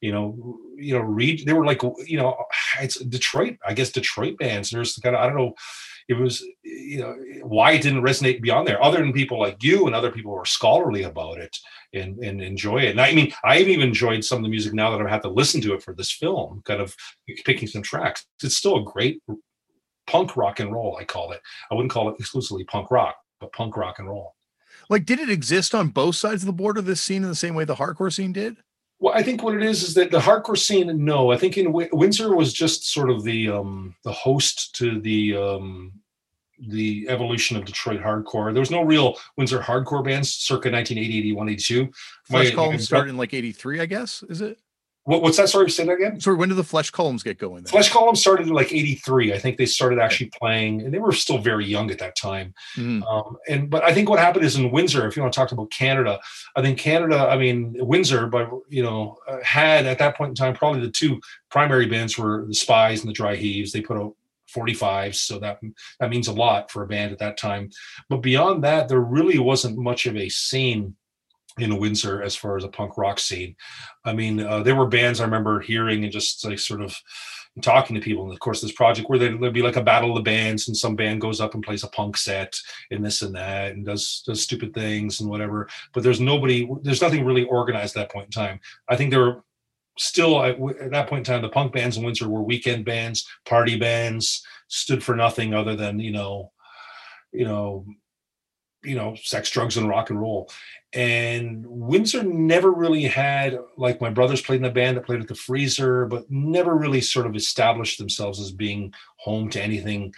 [0.00, 2.36] you know, you know, read, they were like, you know,
[2.80, 4.70] it's Detroit, I guess Detroit bands.
[4.70, 5.54] There's kind of, I don't know,
[6.08, 9.86] it was you know why it didn't resonate beyond there other than people like you
[9.86, 11.56] and other people who are scholarly about it
[11.92, 12.90] and and enjoy it.
[12.90, 15.30] And i mean i've even enjoyed some of the music now that i've had to
[15.30, 16.94] listen to it for this film kind of
[17.44, 18.26] picking some tracks.
[18.42, 19.22] It's still a great
[20.06, 21.40] punk rock and roll i call it.
[21.70, 24.34] I wouldn't call it exclusively punk rock but punk rock and roll.
[24.90, 27.54] Like did it exist on both sides of the border this scene in the same
[27.54, 28.56] way the hardcore scene did
[29.00, 31.04] well, I think what it is is that the hardcore scene.
[31.04, 35.00] No, I think in w- Windsor was just sort of the um, the host to
[35.00, 35.92] the um,
[36.58, 38.52] the evolution of Detroit hardcore.
[38.52, 41.90] There was no real Windsor hardcore bands circa 1980, 81, 82.
[42.24, 44.22] Flesh started in like 83, I guess.
[44.28, 44.58] Is it?
[45.04, 45.50] What, what's that?
[45.50, 46.18] Sorry, say that again.
[46.18, 47.64] Sorry, when did the Flesh Columns get going?
[47.64, 47.70] Then?
[47.70, 49.34] Flesh Columns started in like '83.
[49.34, 52.54] I think they started actually playing, and they were still very young at that time.
[52.76, 53.02] Mm.
[53.06, 55.52] Um, and but I think what happened is in Windsor, if you want to talk
[55.52, 56.18] about Canada,
[56.56, 60.34] I think Canada, I mean Windsor, but you know, uh, had at that point in
[60.34, 63.72] time probably the two primary bands were the Spys and the Dry Heaves.
[63.72, 64.16] They put out
[64.54, 65.60] 45s, so that
[66.00, 67.68] that means a lot for a band at that time.
[68.08, 70.96] But beyond that, there really wasn't much of a scene
[71.58, 73.54] in Windsor as far as a punk rock scene.
[74.04, 76.96] I mean, uh, there were bands I remember hearing and just like sort of
[77.62, 78.24] talking to people.
[78.24, 80.76] And of course, this project where there'd be like a battle of the bands, and
[80.76, 82.54] some band goes up and plays a punk set
[82.90, 85.68] and this and that, and does does stupid things and whatever.
[85.92, 88.60] But there's nobody, there's nothing really organized at that point in time.
[88.88, 89.44] I think there were
[89.96, 93.28] still at, at that point in time, the punk bands in Windsor were weekend bands,
[93.44, 96.50] party bands, stood for nothing other than you know,
[97.32, 97.86] you know,
[98.84, 100.50] you know, sex, drugs, and rock and roll
[100.94, 105.26] and Windsor never really had like my brothers played in a band that played at
[105.26, 110.14] the Freezer, but never really sort of established themselves as being home to anything.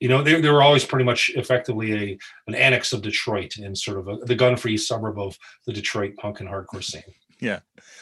[0.00, 3.76] You know, they, they were always pretty much effectively a an annex of Detroit and
[3.76, 7.02] sort of a, the gun-free suburb of the Detroit punk and hardcore scene.
[7.38, 7.60] Yeah,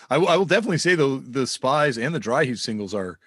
[0.09, 3.19] I, w- I will definitely say though the Spys and the Dry Heave singles are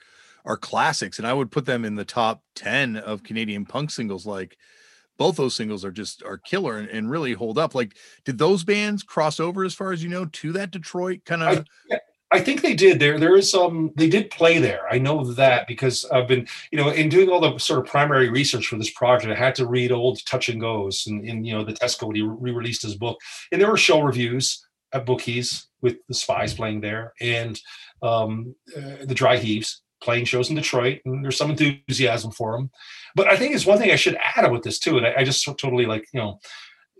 [0.45, 4.25] are classics, and I would put them in the top ten of Canadian punk singles.
[4.25, 4.57] Like
[5.17, 7.75] both those singles are just are killer and, and, really hold up.
[7.75, 11.43] Like, did those bands cross over as far as you know to that Detroit kind
[11.43, 11.65] of?
[11.91, 11.99] I,
[12.31, 12.99] I, think they did.
[12.99, 13.65] There, there is some.
[13.65, 14.81] Um, they did play there.
[14.91, 18.29] I know that because I've been, you know, in doing all the sort of primary
[18.29, 21.53] research for this project, I had to read old Touch and Goes and, and you
[21.53, 23.17] know the Tesco when he re-released his book,
[23.51, 27.59] and there were show reviews at Bookies with the Spys playing there and
[28.01, 32.69] um, uh, the Dry Heaves playing shows in Detroit, and there's some enthusiasm for them.
[33.15, 35.23] But I think it's one thing I should add about this too, and I, I
[35.23, 36.39] just totally like you know,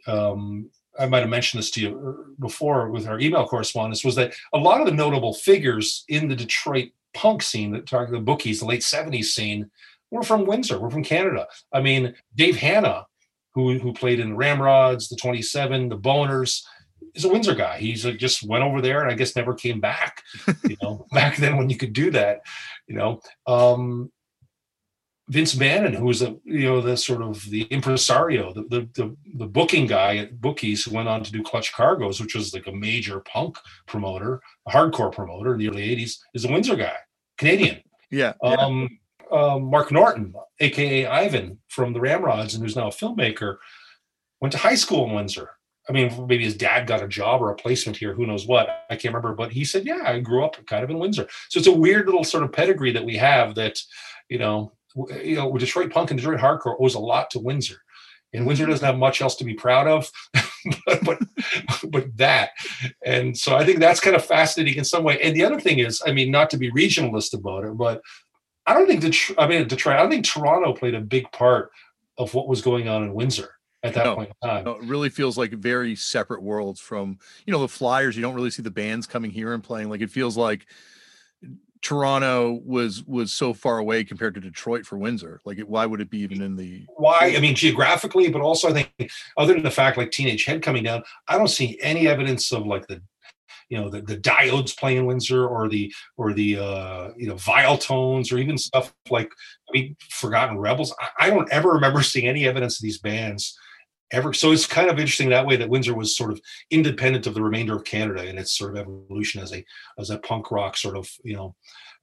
[0.07, 4.33] um, I might have mentioned this to you before with our email correspondence was that
[4.53, 8.59] a lot of the notable figures in the Detroit punk scene that talk the bookies,
[8.59, 9.69] the late '70s scene,
[10.11, 11.47] were from Windsor, were from Canada.
[11.71, 13.05] I mean, Dave Hanna,
[13.53, 16.63] who who played in the Ramrods, the 27, the Boners
[17.15, 17.77] is a Windsor guy.
[17.77, 20.21] He's a, just went over there and I guess never came back.
[20.67, 22.41] You know, back then when you could do that,
[22.87, 23.21] you know.
[23.47, 24.11] Um,
[25.27, 29.17] Vince Bannon, who was a you know the sort of the impresario, the, the the
[29.37, 32.67] the, booking guy at Bookies, who went on to do Clutch Cargos, which was like
[32.67, 36.95] a major punk promoter, a hardcore promoter in the early '80s, is a Windsor guy,
[37.39, 37.81] Canadian.
[38.11, 38.33] Yeah.
[38.43, 38.99] Um,
[39.31, 43.57] uh, Mark Norton, aka Ivan from the Ramrods, and who's now a filmmaker,
[44.41, 45.49] went to high school in Windsor.
[45.87, 48.85] I mean, maybe his dad got a job or a placement here, who knows what.
[48.89, 51.27] I can't remember, but he said, Yeah, I grew up kind of in Windsor.
[51.49, 53.79] So it's a weird little sort of pedigree that we have that,
[54.29, 54.73] you know,
[55.23, 57.77] you know, Detroit punk and Detroit hardcore owes a lot to Windsor.
[58.33, 60.11] And Windsor doesn't have much else to be proud of,
[60.85, 61.19] but, but,
[61.87, 62.49] but that.
[63.05, 65.21] And so I think that's kind of fascinating in some way.
[65.21, 68.01] And the other thing is, I mean, not to be regionalist about it, but
[68.65, 71.71] I don't think Detroit, I mean, Detroit, I don't think Toronto played a big part
[72.17, 74.63] of what was going on in Windsor at that no, point in time.
[74.65, 78.15] No, it really feels like very separate worlds from, you know, the Flyers.
[78.15, 79.89] You don't really see the bands coming here and playing.
[79.89, 80.65] Like it feels like
[81.85, 85.39] Toronto was was so far away compared to Detroit for Windsor.
[85.45, 86.83] Like, it, why would it be even in the?
[86.95, 87.35] Why?
[87.37, 90.83] I mean, geographically, but also I think other than the fact like Teenage Head coming
[90.83, 93.03] down, I don't see any evidence of like the,
[93.69, 98.33] you know, the, the diodes playing Windsor or the or the uh, you know Viletones
[98.33, 99.31] or even stuff like
[99.69, 100.91] I mean Forgotten Rebels.
[100.99, 103.55] I, I don't ever remember seeing any evidence of these bands
[104.11, 104.33] ever.
[104.33, 106.41] So it's kind of interesting that way that Windsor was sort of
[106.71, 109.63] independent of the remainder of Canada in its sort of evolution as a
[109.97, 111.55] as a punk rock sort of you know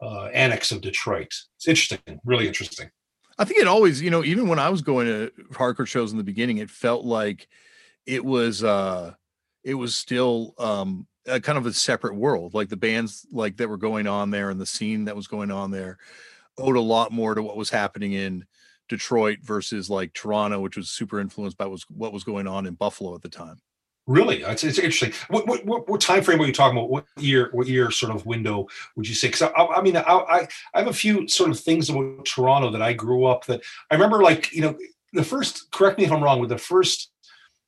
[0.02, 1.32] uh, annex of Detroit.
[1.56, 2.90] It's interesting, really interesting.
[3.38, 6.18] I think it always, you know, even when I was going to hardcore shows in
[6.18, 7.48] the beginning, it felt like
[8.04, 9.12] it was uh
[9.64, 12.54] it was still um a kind of a separate world.
[12.54, 15.50] Like the bands like that were going on there and the scene that was going
[15.50, 15.98] on there
[16.58, 18.44] owed a lot more to what was happening in
[18.88, 22.74] Detroit versus like Toronto, which was super influenced by was what was going on in
[22.74, 23.56] Buffalo at the time.
[24.06, 25.12] Really, it's, it's interesting.
[25.28, 26.90] What, what, what time frame were you talking about?
[26.90, 27.50] What year?
[27.52, 28.66] What year sort of window
[28.96, 29.28] would you say?
[29.28, 32.70] Because I, I, mean, I, I I have a few sort of things about Toronto
[32.70, 34.20] that I grew up that I remember.
[34.20, 34.76] Like you know,
[35.12, 35.70] the first.
[35.70, 36.40] Correct me if I'm wrong.
[36.40, 37.12] With the first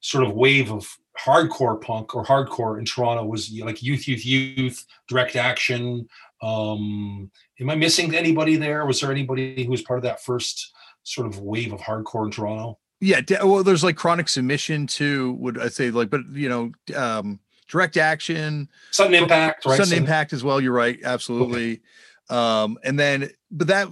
[0.01, 4.85] sort of wave of hardcore punk or hardcore in Toronto was like Youth, Youth, Youth,
[5.09, 6.09] Direct Action.
[6.43, 8.85] Um, am I missing anybody there?
[8.87, 10.73] Was there anybody who was part of that first?
[11.05, 12.79] Sort of wave of hardcore in Toronto.
[13.01, 15.33] Yeah, well, there's like chronic submission too.
[15.35, 17.39] Would I say like, but you know, um,
[17.69, 19.77] direct action, sudden impact, right?
[19.77, 20.61] Sudden, impact as well.
[20.61, 21.73] You're right, absolutely.
[21.73, 21.83] Okay.
[22.31, 23.89] Um, and then, but that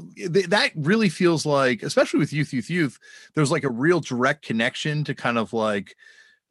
[0.49, 2.99] that really feels like, especially with youth, youth, youth,
[3.35, 5.95] there's like a real direct connection to kind of like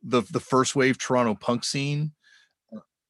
[0.04, 2.12] the the first wave Toronto punk scene.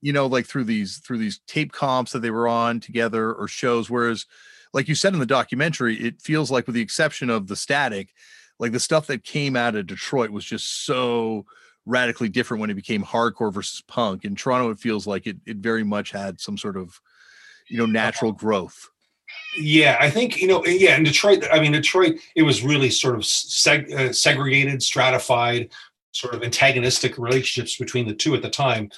[0.03, 3.47] You know, like through these through these tape comps that they were on together or
[3.47, 3.89] shows.
[3.89, 4.25] Whereas
[4.73, 8.09] like you said in the documentary, it feels like, with the exception of the static,
[8.59, 11.45] like the stuff that came out of Detroit was just so
[11.85, 14.23] radically different when it became hardcore versus punk.
[14.23, 16.99] In Toronto, it feels like it it very much had some sort of
[17.67, 18.89] you know natural growth.
[19.57, 20.65] Yeah, I think you know.
[20.65, 25.69] Yeah, in Detroit, I mean, Detroit, it was really sort of seg- uh, segregated, stratified,
[26.11, 28.91] sort of antagonistic relationships between the two at the time.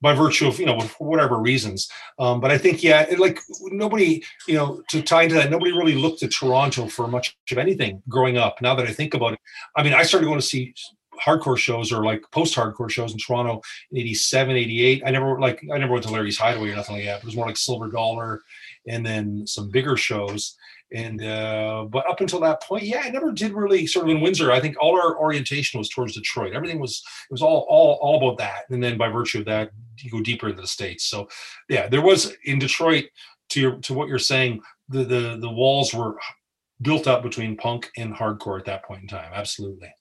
[0.00, 1.90] By virtue of you know for whatever reasons.
[2.18, 5.72] Um, but I think yeah, it, like nobody you know to tie into that, nobody
[5.72, 8.60] really looked at Toronto for much of anything growing up.
[8.60, 9.40] Now that I think about it,
[9.76, 10.74] I mean, I started going to see
[11.24, 13.60] hardcore shows or like post-hardcore shows in Toronto
[13.92, 15.02] in 87, 88.
[15.04, 17.18] I never like I never went to Larry's Hideaway or nothing like that.
[17.18, 18.40] It was more like Silver Dollar
[18.90, 20.56] and then some bigger shows.
[20.92, 24.20] And uh, but up until that point, yeah, I never did really sort of in
[24.20, 24.50] Windsor.
[24.50, 26.52] I think all our orientation was towards Detroit.
[26.52, 27.00] Everything was
[27.30, 28.64] it was all all all about that.
[28.70, 31.04] And then by virtue of that, you go deeper into the states.
[31.04, 31.28] So
[31.68, 33.04] yeah, there was in Detroit
[33.50, 36.16] to your to what you're saying, the the the walls were
[36.82, 39.30] built up between punk and hardcore at that point in time.
[39.32, 39.92] Absolutely.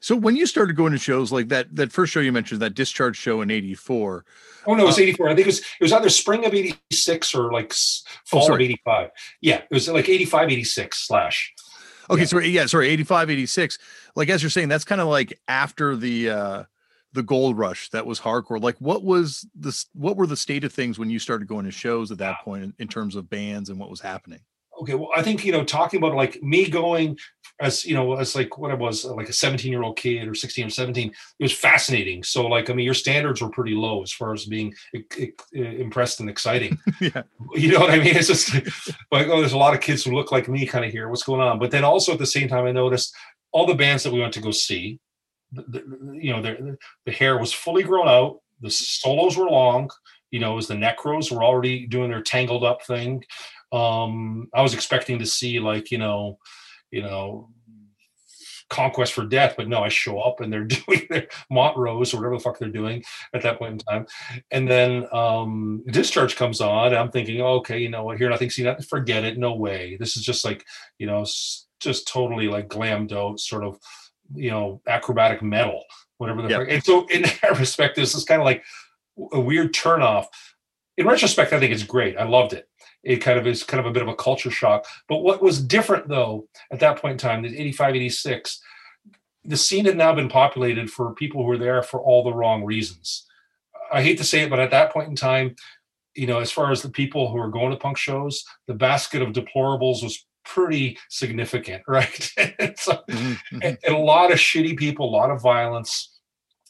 [0.00, 2.74] So when you started going to shows like that, that first show you mentioned, that
[2.74, 4.24] discharge show in '84.
[4.66, 5.28] Oh no, it was '84.
[5.28, 8.50] Uh, I think it was it was either spring of '86 or like oh, fall
[8.50, 9.10] oh, of '85.
[9.40, 11.54] Yeah, it was like '85, '86 slash.
[12.10, 12.26] Okay, yeah.
[12.26, 13.78] so yeah, sorry, 85, 86.
[14.14, 16.64] Like as you're saying, that's kind of like after the uh
[17.14, 18.60] the gold rush that was hardcore.
[18.60, 21.70] Like what was this what were the state of things when you started going to
[21.70, 24.40] shows at that point in, in terms of bands and what was happening?
[24.80, 27.16] Okay well i think you know talking about like me going
[27.60, 30.26] as you know as like what i was uh, like a 17 year old kid
[30.26, 32.22] or 16 or 17 it was fascinating.
[32.22, 34.74] So like i mean your standards were pretty low as far as being
[35.52, 36.78] impressed and exciting.
[37.00, 37.22] Yeah.
[37.54, 38.16] You know what i mean?
[38.16, 38.54] It's just
[39.12, 41.08] like oh there's a lot of kids who look like me kind of here.
[41.08, 41.58] What's going on?
[41.58, 43.14] But then also at the same time i noticed
[43.52, 44.98] all the bands that we went to go see
[45.52, 49.88] the, the, you know the, the hair was fully grown out the solos were long
[50.30, 53.22] you know as the necros were already doing their tangled up thing
[53.72, 56.38] um, I was expecting to see like you know,
[56.90, 57.50] you know,
[58.70, 62.36] conquest for death, but no, I show up and they're doing their Montrose or whatever
[62.36, 64.06] the fuck they're doing at that point in time.
[64.50, 66.88] And then um, discharge comes on.
[66.88, 68.18] And I'm thinking, oh, okay, you know what?
[68.18, 68.84] Hear nothing, see nothing.
[68.84, 69.38] Forget it.
[69.38, 69.96] No way.
[69.98, 70.64] This is just like
[70.98, 71.24] you know,
[71.80, 73.78] just totally like glammed out, sort of
[74.34, 75.84] you know, acrobatic metal,
[76.18, 76.48] whatever the.
[76.48, 76.60] Yep.
[76.60, 76.70] Fuck.
[76.70, 78.64] And so in that respect, this is kind of like
[79.32, 80.26] a weird turnoff.
[80.96, 82.16] In retrospect, I think it's great.
[82.16, 82.68] I loved it
[83.04, 84.86] it kind of is kind of a bit of a culture shock.
[85.08, 88.60] But what was different though at that point in time, the 85, 86,
[89.44, 92.64] the scene had now been populated for people who were there for all the wrong
[92.64, 93.26] reasons.
[93.92, 95.54] I hate to say it, but at that point in time,
[96.16, 99.20] you know, as far as the people who were going to punk shows, the basket
[99.20, 102.32] of deplorables was pretty significant, right?
[102.36, 103.32] and, so, mm-hmm.
[103.32, 103.58] mm-hmm.
[103.62, 106.18] and a lot of shitty people, a lot of violence,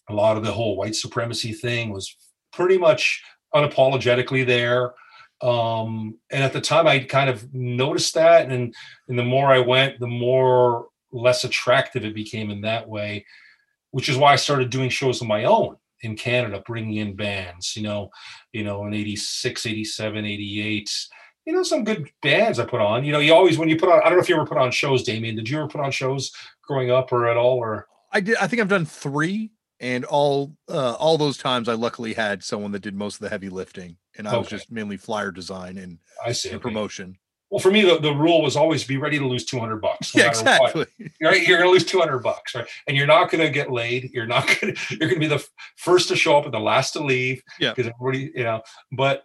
[0.08, 2.16] a lot of the whole white supremacy thing was
[2.52, 3.22] pretty much
[3.54, 4.94] unapologetically there
[5.40, 8.74] um, and at the time i kind of noticed that and
[9.08, 13.24] and the more i went the more less attractive it became in that way
[13.90, 17.76] which is why i started doing shows of my own in canada bringing in bands
[17.76, 18.10] you know
[18.52, 20.90] you know in 86 87 88
[21.46, 23.04] you know some good bands i put on.
[23.04, 24.58] You know you always when you put on i don't know if you ever put
[24.58, 27.86] on shows Damian did you ever put on shows growing up or at all or?
[28.12, 32.14] I did i think i've done three and all uh, all those times i luckily
[32.14, 34.38] had someone that did most of the heavy lifting and I okay.
[34.38, 36.62] was just mainly flyer design and, I see, and okay.
[36.62, 37.18] promotion.
[37.50, 40.14] Well, for me, the, the rule was always be ready to lose 200 bucks.
[40.14, 40.86] No yeah, exactly.
[41.20, 42.66] You're, you're going to lose 200 bucks, right?
[42.88, 44.10] And you're not going to get laid.
[44.12, 45.46] You're not going to, you're going to be the
[45.76, 47.42] first to show up and the last to leave.
[47.60, 47.72] Yeah.
[47.72, 49.24] Because everybody, you know, but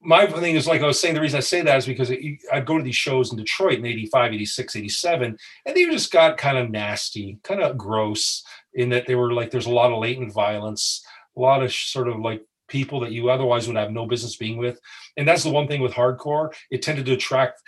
[0.00, 2.20] my thing is like I was saying, the reason I say that is because it,
[2.52, 6.38] I'd go to these shows in Detroit in 85, 86, 87, and they just got
[6.38, 8.42] kind of nasty, kind of gross
[8.74, 11.04] in that they were like, there's a lot of latent violence,
[11.36, 14.56] a lot of sort of like people that you otherwise would have no business being
[14.56, 14.80] with.
[15.18, 17.60] And that's the one thing with hardcore, it tended to attract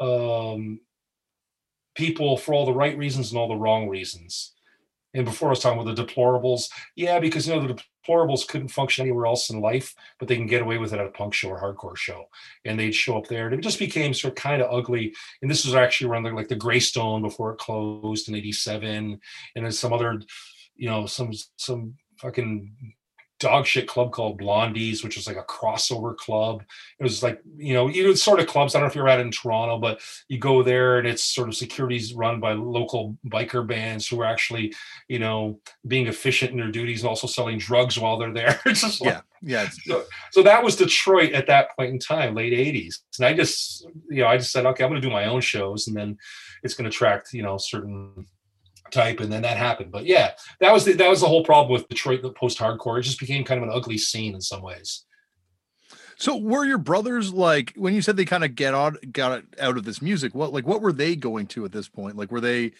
[0.00, 0.80] um,
[1.94, 4.54] people for all the right reasons and all the wrong reasons.
[5.14, 8.68] And before I was talking about the deplorables, yeah, because you know the deplorables couldn't
[8.68, 11.32] function anywhere else in life, but they can get away with it at a punk
[11.32, 12.26] show or hardcore show,
[12.64, 15.14] and they'd show up there, and it just became sort of kind of ugly.
[15.40, 19.18] And this was actually around like the Graystone before it closed in '87,
[19.56, 20.20] and then some other,
[20.76, 22.94] you know, some some fucking
[23.38, 26.62] dog shit club called Blondies, which was like a crossover club.
[26.98, 28.74] It was like, you know, you know, sort of clubs.
[28.74, 31.48] I don't know if you're at in Toronto, but you go there and it's sort
[31.48, 34.74] of securities run by local biker bands who are actually,
[35.08, 38.60] you know, being efficient in their duties and also selling drugs while they're there.
[38.66, 39.20] it's just like, yeah,
[39.64, 39.68] yeah.
[39.84, 42.96] So, so that was Detroit at that point in time, late 80s.
[43.18, 45.40] And I just, you know, I just said, okay, I'm going to do my own
[45.40, 46.18] shows and then
[46.62, 48.26] it's going to attract, you know, certain
[48.90, 49.92] type and then that happened.
[49.92, 52.98] But yeah that was the, that was the whole problem with detroit the post-hardcore.
[52.98, 55.04] It just became kind of an ugly scene in some ways.
[56.16, 59.76] So were your brothers like when you said they kind of get out got out
[59.76, 62.16] of this music what like what were they going to at this point?
[62.16, 62.72] Like were they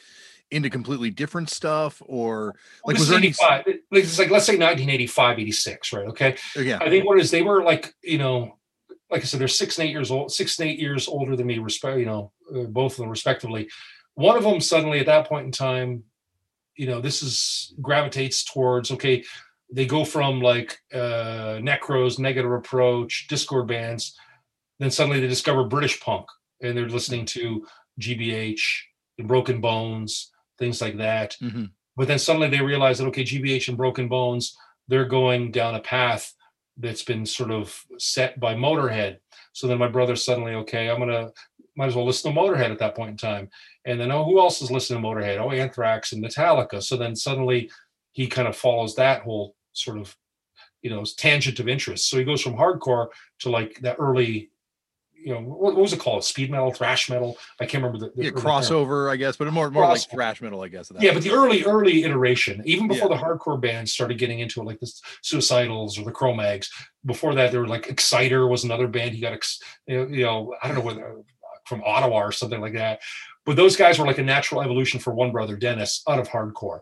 [0.50, 2.54] into completely different stuff or
[2.84, 6.36] like was there any it's like let's say 1985 86 right okay?
[6.56, 6.78] Yeah.
[6.80, 8.58] I think what is they were like you know
[9.10, 11.46] like i said they're six and eight years old six and eight years older than
[11.46, 13.68] me respect you know uh, both of them respectively
[14.18, 16.02] one of them suddenly at that point in time,
[16.74, 19.22] you know, this is gravitates towards okay,
[19.72, 24.18] they go from like uh, Necros, Negative Approach, Dischord bands,
[24.80, 26.26] then suddenly they discover British punk
[26.60, 27.64] and they're listening to
[28.00, 28.60] GBH
[29.18, 31.36] and Broken Bones, things like that.
[31.40, 31.66] Mm-hmm.
[31.96, 34.56] But then suddenly they realize that okay, GBH and Broken Bones,
[34.88, 36.34] they're going down a path
[36.76, 39.18] that's been sort of set by Motorhead.
[39.52, 41.30] So then my brother suddenly, okay, I'm gonna
[41.78, 43.48] might as well listen to Motorhead at that point in time.
[43.84, 45.38] And then oh, who else is listening to Motorhead?
[45.38, 46.82] Oh, Anthrax and Metallica.
[46.82, 47.70] So then suddenly
[48.10, 50.14] he kind of follows that whole sort of
[50.82, 52.10] you know tangent of interest.
[52.10, 53.08] So he goes from hardcore
[53.40, 54.50] to like that early
[55.20, 58.12] you know what, what was it called speed metal thrash metal i can't remember the,
[58.14, 58.50] the yeah early term.
[58.50, 61.24] crossover i guess but more more like thrash metal i guess that yeah point.
[61.24, 64.78] but the early early iteration even before the hardcore bands started getting into it like
[64.80, 64.86] the
[65.22, 66.70] suicidals or the Cro-Mags
[67.04, 70.24] before that there were like exciter was another band he got ex, you know, you
[70.24, 71.16] know i don't know whether
[71.68, 73.00] from ottawa or something like that.
[73.44, 76.80] But those guys were like a natural evolution for one brother dennis out of hardcore.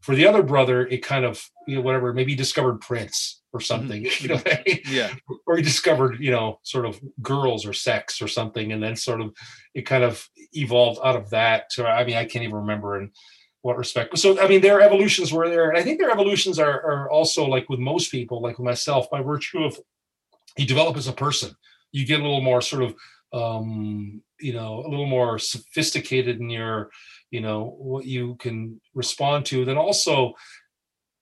[0.00, 3.60] For the other brother it kind of you know whatever maybe he discovered prince or
[3.60, 3.66] mm-hmm.
[3.66, 4.80] something you know I mean?
[4.86, 5.14] yeah.
[5.46, 9.20] Or he discovered you know sort of girls or sex or something and then sort
[9.20, 9.32] of
[9.74, 13.12] it kind of evolved out of that to i mean i can't even remember in
[13.62, 14.18] what respect.
[14.18, 17.46] So i mean their evolutions were there and i think their evolutions are, are also
[17.46, 19.78] like with most people like with myself by virtue of
[20.56, 21.54] you develop as a person.
[21.92, 22.94] You get a little more sort of
[23.32, 26.90] um you know a little more sophisticated in your
[27.30, 30.34] you know what you can respond to then also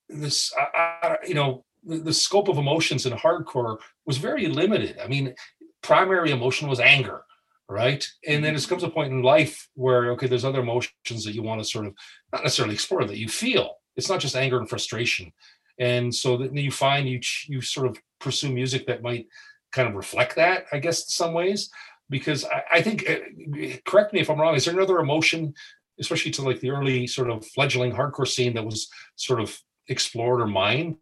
[0.08, 0.66] this I,
[1.02, 4.98] I, you know the, the scope of emotions in hardcore was very limited.
[5.02, 5.34] I mean,
[5.82, 7.22] primary emotion was anger,
[7.68, 8.06] right?
[8.26, 11.42] And then it comes a point in life where okay, there's other emotions that you
[11.42, 11.94] want to sort of
[12.32, 13.76] not necessarily explore that you feel.
[13.96, 15.32] It's not just anger and frustration,
[15.78, 19.26] and so then you find you you sort of pursue music that might
[19.72, 21.70] kind of reflect that, I guess, in some ways.
[22.10, 24.54] Because I, I think, uh, correct me if I'm wrong.
[24.54, 25.54] Is there another emotion,
[25.98, 29.56] especially to like the early sort of fledgling hardcore scene, that was sort of
[29.88, 30.96] explored or mined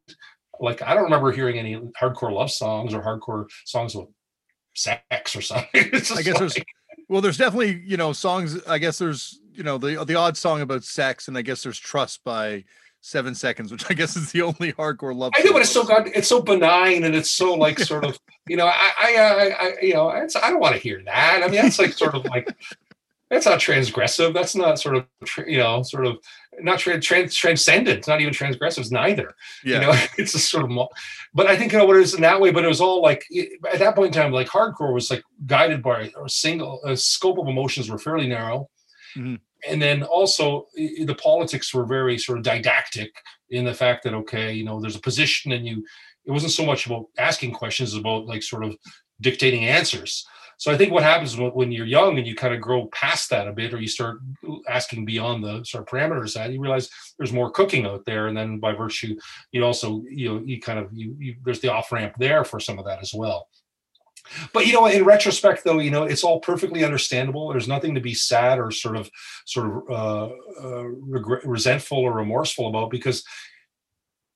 [0.61, 4.09] like I don't remember hearing any hardcore love songs or hardcore songs with
[4.75, 5.69] sex or something.
[5.75, 6.59] I guess there's
[7.09, 8.61] well, there's definitely you know songs.
[8.67, 11.79] I guess there's you know the the odd song about sex, and I guess there's
[11.79, 12.65] Trust by
[13.09, 15.33] Seven Seconds, which I guess is the only hardcore love.
[15.35, 18.19] I know, but it's so god, it's so benign, and it's so like sort of
[18.47, 21.43] you know I I, I, I you know it's, I don't want to hear that.
[21.43, 22.55] I mean that's like sort of like
[23.31, 24.35] that's not transgressive.
[24.35, 25.07] That's not sort of
[25.47, 26.19] you know sort of
[26.61, 27.99] not trans, trans transcendent.
[27.99, 28.81] It's not even transgressive.
[28.81, 29.35] It's neither.
[29.65, 29.75] Yeah.
[29.75, 30.89] You know, it's a sort of.
[31.33, 32.51] But I think you know what it is in that way.
[32.51, 33.25] But it was all like
[33.73, 37.39] at that point in time, like hardcore was like guided by a single a scope
[37.39, 38.69] of emotions were fairly narrow,
[39.17, 39.37] mm-hmm.
[39.67, 43.11] And then also the politics were very sort of didactic
[43.51, 45.85] in the fact that okay, you know, there's a position, and you.
[46.27, 48.77] It wasn't so much about asking questions, about like sort of
[49.19, 50.27] dictating answers.
[50.59, 53.47] So I think what happens when you're young and you kind of grow past that
[53.47, 54.19] a bit, or you start
[54.69, 58.37] asking beyond the sort of parameters that you realize there's more cooking out there, and
[58.37, 59.17] then by virtue,
[59.53, 62.59] you also you know you kind of you, you there's the off ramp there for
[62.59, 63.49] some of that as well.
[64.53, 67.49] But you know, in retrospect, though, you know, it's all perfectly understandable.
[67.49, 69.11] There's nothing to be sad or sort of
[69.47, 73.25] sort of uh, uh, regret, resentful or remorseful about because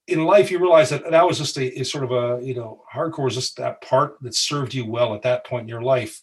[0.09, 3.29] in life you realize that that was just a, sort of a you know hardcore
[3.29, 6.21] is just that part that served you well at that point in your life.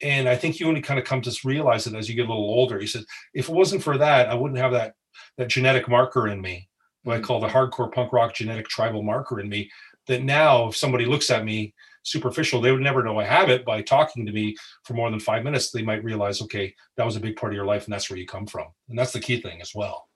[0.00, 2.28] And i think you only kind of come to realize it as you get a
[2.28, 2.78] little older.
[2.78, 4.94] He said if it wasn't for that i wouldn't have that
[5.38, 6.68] that genetic marker in me
[7.04, 9.70] what i call the hardcore punk rock genetic tribal marker in me
[10.06, 13.64] that now if somebody looks at me superficial they would never know i have it
[13.64, 17.16] by talking to me for more than five minutes they might realize okay that was
[17.16, 19.20] a big part of your life and that's where you come from and that's the
[19.20, 20.08] key thing as well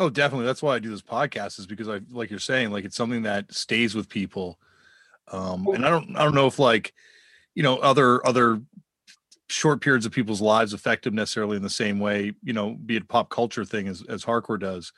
[0.00, 0.46] Oh, definitely.
[0.46, 3.22] That's why I do this podcast is because I like you're saying, like it's something
[3.24, 4.58] that stays with people.
[5.30, 6.94] Um, and I don't I don't know if like,
[7.54, 8.62] you know, other other
[9.48, 12.96] short periods of people's lives affect them necessarily in the same way, you know, be
[12.96, 14.92] it pop culture thing as, as hardcore does.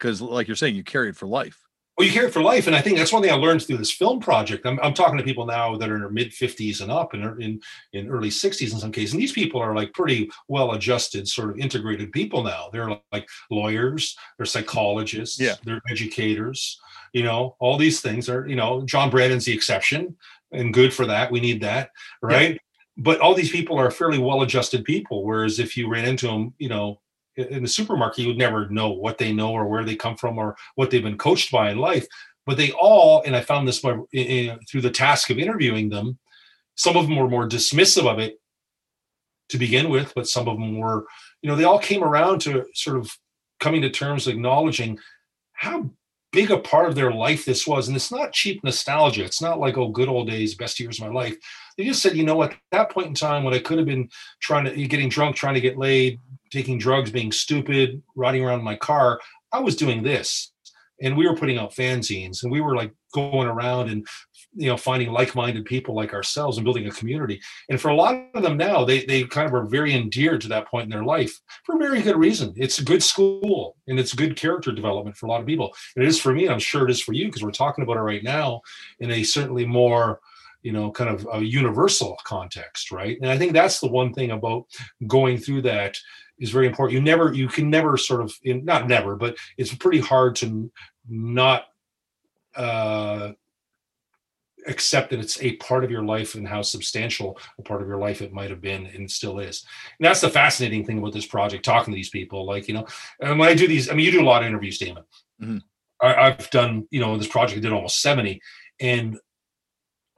[0.00, 1.67] Cause like you're saying, you carry it for life.
[1.98, 3.78] Well, you carry it for life, and I think that's one thing I learned through
[3.78, 4.64] this film project.
[4.64, 7.42] I'm, I'm talking to people now that are in their mid 50s and up, and
[7.42, 7.60] in
[7.92, 9.14] in early 60s in some cases.
[9.14, 12.68] And these people are like pretty well adjusted, sort of integrated people now.
[12.72, 15.56] They're like lawyers, they're psychologists, yeah.
[15.64, 16.80] they're educators.
[17.12, 18.46] You know, all these things are.
[18.46, 20.16] You know, John Brannon's the exception,
[20.52, 21.32] and good for that.
[21.32, 21.90] We need that,
[22.22, 22.52] right?
[22.52, 22.58] Yeah.
[22.96, 25.24] But all these people are fairly well adjusted people.
[25.24, 27.00] Whereas if you ran into them, you know,
[27.38, 30.38] in the supermarket, you would never know what they know or where they come from
[30.38, 32.06] or what they've been coached by in life.
[32.46, 36.18] But they all, and I found this by, in, through the task of interviewing them,
[36.74, 38.40] some of them were more dismissive of it
[39.50, 41.06] to begin with, but some of them were,
[41.42, 43.10] you know, they all came around to sort of
[43.60, 44.98] coming to terms acknowledging
[45.52, 45.90] how
[46.32, 47.88] big a part of their life this was.
[47.88, 49.24] And it's not cheap nostalgia.
[49.24, 51.36] It's not like, oh, good old days, best years of my life.
[51.78, 54.10] They just said, you know, at that point in time when I could have been
[54.40, 56.20] trying to getting drunk, trying to get laid,
[56.50, 59.20] taking drugs, being stupid, riding around in my car,
[59.52, 60.52] I was doing this.
[61.00, 64.06] and we were putting out fanzines and we were like going around and
[64.54, 67.40] you know finding like-minded people like ourselves and building a community.
[67.68, 70.48] And for a lot of them now they they kind of are very endeared to
[70.48, 72.52] that point in their life for a very good reason.
[72.56, 75.72] It's a good school and it's good character development for a lot of people.
[75.94, 77.84] And it is for me and i'm sure it is for you because we're talking
[77.84, 78.62] about it right now
[78.98, 80.20] in a certainly more
[80.62, 84.30] you know kind of a universal context right and i think that's the one thing
[84.32, 84.66] about
[85.06, 85.96] going through that
[86.38, 89.74] is very important you never you can never sort of in, not never but it's
[89.74, 90.70] pretty hard to
[91.08, 91.66] not
[92.56, 93.32] uh
[94.66, 97.96] accept that it's a part of your life and how substantial a part of your
[97.96, 99.64] life it might have been and still is.
[99.98, 102.46] And that's the fascinating thing about this project, talking to these people.
[102.46, 102.86] Like, you know,
[103.20, 105.04] and when I do these, I mean, you do a lot of interviews, Damian.
[105.40, 105.58] Mm-hmm.
[106.00, 108.40] I, have done, you know, this project I did almost 70.
[108.80, 109.18] And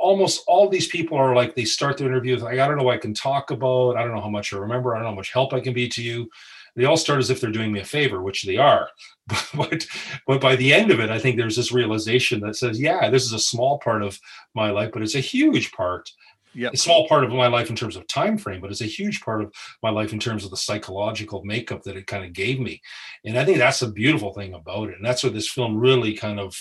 [0.01, 2.97] almost all these people are like, they start their interviews like, I don't know what
[2.97, 3.97] I can talk about.
[3.97, 4.95] I don't know how much I remember.
[4.95, 6.29] I don't know how much help I can be to you
[6.77, 8.89] they all start as if they're doing me a favor, which they are.
[9.55, 9.87] but
[10.27, 13.25] but by the end of it, I think there's this realization that says, yeah, this
[13.25, 14.19] is a small part of
[14.55, 16.11] my life, but it's a huge part.
[16.53, 18.87] Yeah, a small part of my life in terms of time frame, but it's a
[18.87, 19.53] huge part of
[19.85, 22.81] my life in terms of the psychological makeup that it kind of gave me.
[23.25, 24.97] And I think that's a beautiful thing about it.
[24.97, 26.57] And that's what this film really kind of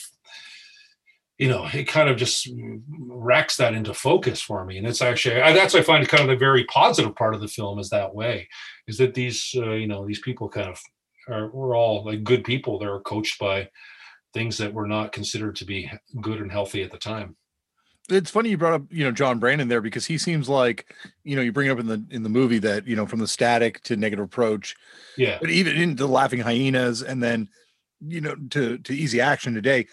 [1.40, 2.50] you know, it kind of just
[3.08, 4.78] racks that into focus for me.
[4.78, 7.48] And it's actually, I, that's, I find kind of the very positive part of the
[7.48, 8.50] film is that way,
[8.88, 10.80] is that these, uh, you know, these people kind of
[11.30, 13.70] are, we're all like good people that are coached by
[14.34, 17.38] things that were not considered to be good and healthy at the time.
[18.10, 21.38] It's funny you brought up, you know, John Brannon there because he seems like, you
[21.38, 23.82] know, you bring up in the in the movie that, you know, from the static
[23.84, 24.76] to negative approach.
[25.16, 25.38] Yeah.
[25.40, 27.50] But even into laughing hyenas and then,
[28.02, 29.86] you know, to to easy action today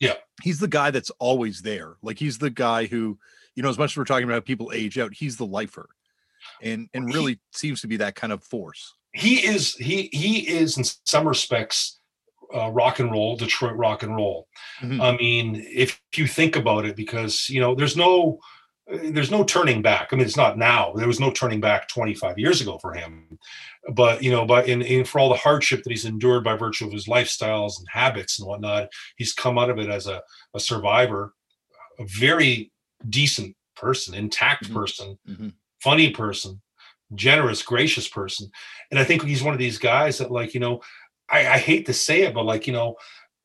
[0.00, 0.14] yeah.
[0.42, 1.96] He's the guy that's always there.
[2.02, 3.18] Like he's the guy who,
[3.54, 5.88] you know, as much as we're talking about people age out, he's the lifer.
[6.62, 8.94] And and really he, seems to be that kind of force.
[9.12, 12.00] He is he he is in some respects
[12.54, 14.48] uh, rock and roll, Detroit rock and roll.
[14.80, 15.00] Mm-hmm.
[15.00, 18.38] I mean, if you think about it, because you know, there's no
[18.90, 20.08] there's no turning back.
[20.10, 20.92] I mean, it's not now.
[20.94, 23.38] There was no turning back 25 years ago for him.
[23.92, 26.86] But you know, but in, in for all the hardship that he's endured by virtue
[26.86, 30.22] of his lifestyles and habits and whatnot, he's come out of it as a,
[30.54, 31.34] a survivor,
[31.98, 32.72] a very
[33.08, 34.74] decent person, intact mm-hmm.
[34.74, 35.48] person, mm-hmm.
[35.82, 36.60] funny person,
[37.14, 38.50] generous, gracious person.
[38.90, 40.80] And I think he's one of these guys that, like, you know,
[41.28, 42.96] I, I hate to say it, but like, you know,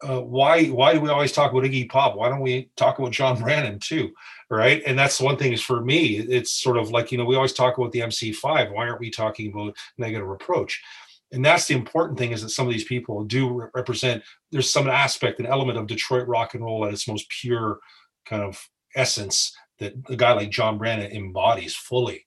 [0.02, 2.16] uh, why why do we always talk about Iggy Pop?
[2.16, 4.12] Why don't we talk about John Brannon too?
[4.50, 4.84] Right.
[4.86, 7.54] And that's one thing is for me, it's sort of like, you know, we always
[7.54, 8.72] talk about the MC5.
[8.72, 10.84] Why aren't we talking about negative approach?
[11.32, 14.88] And that's the important thing is that some of these people do represent, there's some
[14.88, 17.80] aspect, an element of Detroit rock and roll at its most pure
[18.26, 22.26] kind of essence that a guy like John Brannon embodies fully.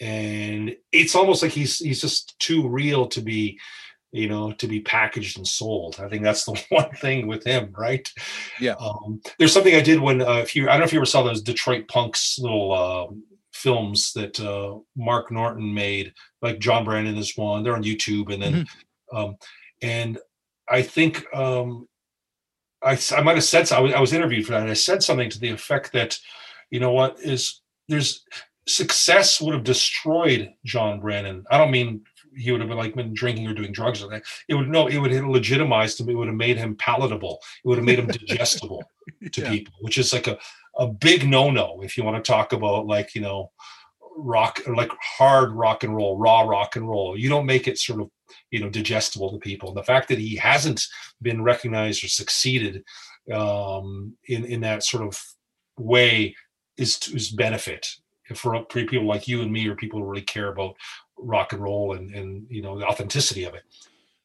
[0.00, 3.58] And it's almost like he's he's just too real to be
[4.12, 6.00] you know, to be packaged and sold.
[6.00, 8.10] I think that's the one thing with him, right?
[8.60, 8.74] Yeah.
[8.80, 11.06] Um, there's something I did when, uh, if you, I don't know if you ever
[11.06, 13.14] saw those Detroit Punks little uh,
[13.52, 17.62] films that uh, Mark Norton made, like John Brannon is one.
[17.62, 19.16] They're on YouTube, and then, mm-hmm.
[19.16, 19.36] um,
[19.82, 20.18] and
[20.68, 21.88] I think um,
[22.82, 23.76] I, I might have said so.
[23.76, 26.18] I was, I was interviewed for that, and I said something to the effect that,
[26.70, 28.24] you know, what is there's
[28.66, 31.44] success would have destroyed John Brannon.
[31.50, 32.02] I don't mean
[32.38, 34.22] he would have been like been drinking or doing drugs or that.
[34.48, 36.08] It would no, it would have legitimized him.
[36.08, 37.40] It would have made him palatable.
[37.64, 38.82] It would have made him digestible
[39.32, 39.50] to yeah.
[39.50, 40.38] people, which is like a,
[40.78, 43.50] a big no-no if you want to talk about like, you know,
[44.16, 47.18] rock or like hard rock and roll, raw rock and roll.
[47.18, 48.10] You don't make it sort of,
[48.50, 49.70] you know, digestible to people.
[49.70, 50.86] And the fact that he hasn't
[51.20, 52.84] been recognized or succeeded
[53.32, 55.20] um, in in that sort of
[55.78, 56.34] way
[56.76, 57.86] is to his benefit
[58.34, 60.76] for people like you and me or people who really care about
[61.20, 63.62] rock and roll and and you know the authenticity of it.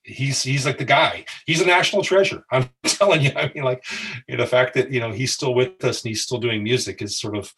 [0.04, 1.26] He's he's like the guy.
[1.46, 2.44] He's a national treasure.
[2.52, 3.32] I'm telling you.
[3.36, 3.84] I mean like
[4.28, 6.64] you know, the fact that you know he's still with us and he's still doing
[6.64, 7.54] music is sort of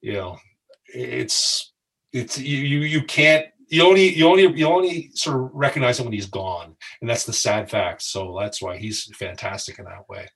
[0.00, 0.38] you know
[0.86, 1.72] it's
[2.12, 6.04] it's you you, you can't you only you only you only sort of recognize him
[6.04, 6.76] when he's gone.
[7.00, 8.02] And that's the sad fact.
[8.02, 10.28] So that's why he's fantastic in that way.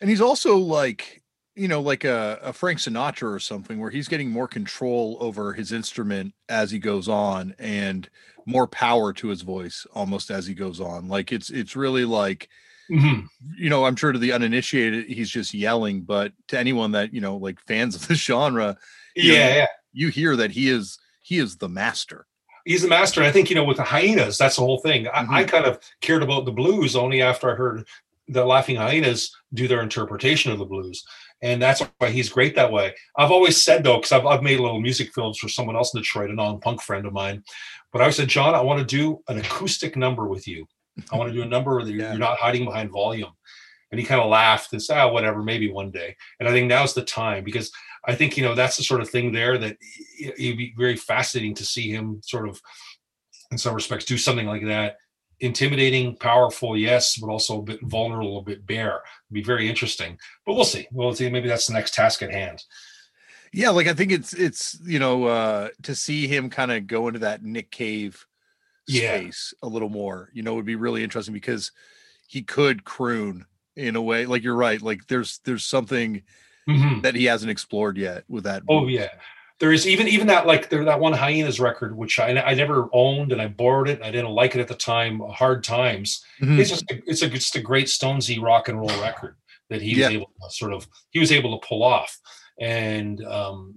[0.00, 1.19] And he's also like
[1.54, 5.52] you know, like a, a Frank Sinatra or something, where he's getting more control over
[5.52, 8.08] his instrument as he goes on, and
[8.46, 11.08] more power to his voice almost as he goes on.
[11.08, 12.48] Like it's it's really like,
[12.90, 13.26] mm-hmm.
[13.56, 17.20] you know, I'm sure to the uninitiated, he's just yelling, but to anyone that you
[17.20, 18.76] know, like fans of the genre,
[19.16, 22.26] yeah, know, yeah, you hear that he is he is the master
[22.64, 23.22] he's the master.
[23.22, 25.06] I think you know with the hyenas, that's the whole thing.
[25.06, 25.34] Mm-hmm.
[25.34, 27.86] I, I, kind of cared about the blues only after I heard
[28.28, 31.04] the Laughing Hyenas do their interpretation of the blues
[31.42, 32.94] and that's why he's great that way.
[33.16, 36.00] I've always said though, because I've, I've made little music films for someone else in
[36.00, 37.42] Detroit, a non-punk friend of mine,
[37.92, 40.66] but I said, John, I want to do an acoustic number with you.
[41.12, 42.10] I want to do a number where yeah.
[42.10, 43.32] you're not hiding behind volume.
[43.90, 46.68] And he kind of laughed and said, "Oh, whatever, maybe one day." And I think
[46.68, 47.72] now's the time because
[48.06, 49.76] I think you know that's the sort of thing there that
[50.20, 52.60] it'd be very fascinating to see him sort of,
[53.50, 54.96] in some respects, do something like that.
[55.40, 59.00] Intimidating, powerful, yes, but also a bit vulnerable, a bit bare.
[59.30, 60.18] It'd be very interesting.
[60.44, 60.86] But we'll see.
[60.92, 61.30] We'll see.
[61.30, 62.62] Maybe that's the next task at hand.
[63.52, 67.08] Yeah, like I think it's it's you know uh to see him kind of go
[67.08, 68.24] into that Nick Cave
[68.86, 69.16] Yeah.
[69.16, 71.72] space a little more, you know, would be really interesting because
[72.28, 74.26] he could croon in a way.
[74.26, 74.80] Like you're right.
[74.80, 76.22] Like there's there's something
[76.68, 77.02] Mhm.
[77.02, 78.62] that he hasn't explored yet with that.
[78.68, 79.08] Oh yeah,
[79.60, 82.88] there is even even that like there that one hyenas record which I I never
[82.92, 85.20] owned and I borrowed it and I didn't like it at the time.
[85.20, 86.24] Hard times.
[86.40, 86.58] Mhm.
[86.58, 89.36] It's just a, it's a just a great Stonesy rock and roll record
[89.68, 92.18] that he was able to sort of he was able to pull off,
[92.58, 93.74] and um,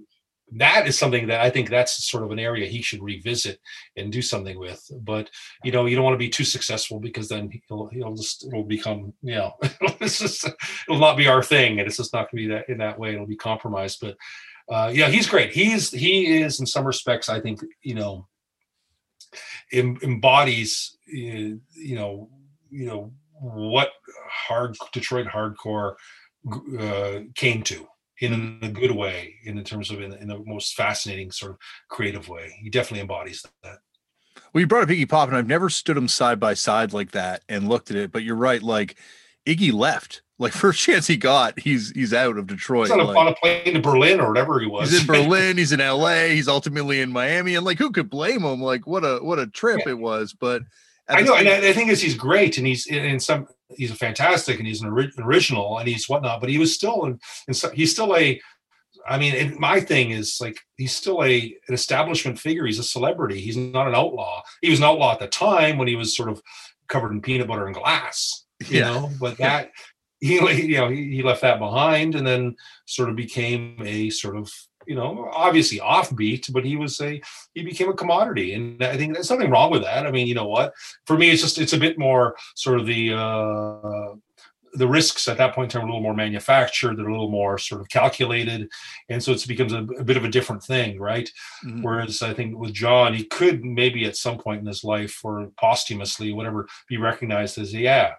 [0.56, 3.60] that is something that I think that's sort of an area he should revisit
[3.98, 4.84] and do something with.
[5.02, 5.30] But
[5.64, 8.64] you know, you don't want to be too successful because then he'll he'll just it'll
[8.64, 9.54] become you know
[10.02, 10.46] it's just
[10.88, 12.98] it'll not be our thing, and it's just not going to be that in that
[12.98, 13.14] way.
[13.14, 14.16] It'll be compromised, but.
[14.74, 15.54] Uh, yeah, he's great.
[15.54, 18.28] He's he is in some respects, I think, you know,
[19.72, 22.30] em- embodies, uh, you know,
[22.72, 23.92] you know what
[24.28, 25.94] hard Detroit hardcore
[26.80, 27.88] uh, came to
[28.20, 31.58] in a good way, in the terms of in, in the most fascinating sort of
[31.90, 32.52] creative way.
[32.64, 33.78] He definitely embodies that.
[34.54, 37.12] Well, you brought up Iggy Pop, and I've never stood him side by side like
[37.12, 38.12] that and looked at it.
[38.12, 38.64] But you're right.
[38.64, 38.96] Like
[39.46, 40.23] Iggy left.
[40.40, 42.88] Like first chance he got, he's he's out of Detroit.
[42.88, 44.92] He's on a, like- on a plane to Berlin or whatever he was.
[44.92, 45.58] He's in Berlin.
[45.58, 46.26] He's in LA.
[46.26, 47.56] He's ultimately in Miami.
[47.56, 48.62] And like, who could blame him?
[48.62, 49.92] Like, what a what a trip Yeah.
[49.94, 50.34] it was.
[50.34, 50.64] But
[51.10, 53.48] I know, same- and the thing is, he's great, and he's in some.
[53.76, 56.40] He's a fantastic, and he's an ori- original, and he's whatnot.
[56.40, 58.40] But he was still, in, in so, he's still a.
[59.08, 62.66] I mean, and my thing is like he's still a an establishment figure.
[62.66, 63.42] He's a celebrity.
[63.42, 64.44] He's not an outlaw.
[64.62, 66.42] He was an outlaw at the time when he was sort of
[66.88, 68.46] covered in peanut butter and glass.
[68.68, 68.86] You Yeah.
[68.92, 69.72] know, but that
[70.48, 72.56] he, you know, he, he left that behind, and then
[72.86, 74.50] sort of became a sort of
[74.86, 77.22] you know obviously offbeat but he was a
[77.54, 78.54] he became a commodity.
[78.54, 80.06] And i think there's nothing wrong with that.
[80.08, 80.74] I mean you know what?
[81.06, 84.16] For me it's just it's a bit more sort of the uh
[84.76, 86.98] the risks at that point in time are a little more manufactured.
[86.98, 88.68] They're a little more sort of calculated.
[89.08, 91.30] And so it becomes a, a bit of a different thing right?
[91.64, 91.82] Mhm.
[91.84, 95.50] whereas i think with john he could maybe at some point in his life or
[95.60, 98.14] posthumously whatever be recognized as a yeah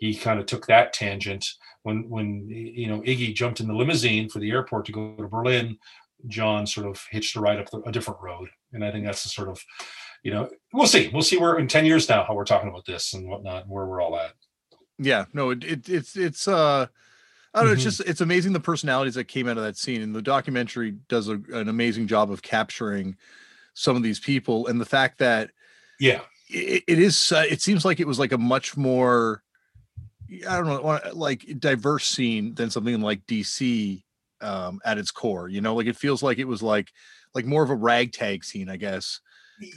[0.00, 1.46] he kind of took that tangent
[1.84, 5.28] when when you know iggy jumped in the limousine for the airport to go to
[5.28, 5.78] berlin
[6.26, 9.22] john sort of hitched a ride up the, a different road and i think that's
[9.22, 9.62] the sort of
[10.22, 12.84] you know we'll see we'll see where in 10 years now how we're talking about
[12.84, 14.32] this and whatnot and where we're all at
[15.02, 16.86] yeah, no, it, it it's it's uh
[17.54, 17.84] I don't know, it's Mhm.
[17.84, 20.02] just it's amazing the personalities that came out of that scene.
[20.02, 23.16] And the documentary does a, an amazing job of capturing
[23.72, 25.52] some of these people and the fact that
[25.98, 26.20] yeah
[26.50, 29.42] it, it is uh, it seems like it was like a much more
[30.48, 34.02] i don't know like diverse scene than something like dc
[34.40, 36.88] um at its core you know like it feels like it was like
[37.34, 39.20] like more of a ragtag scene i guess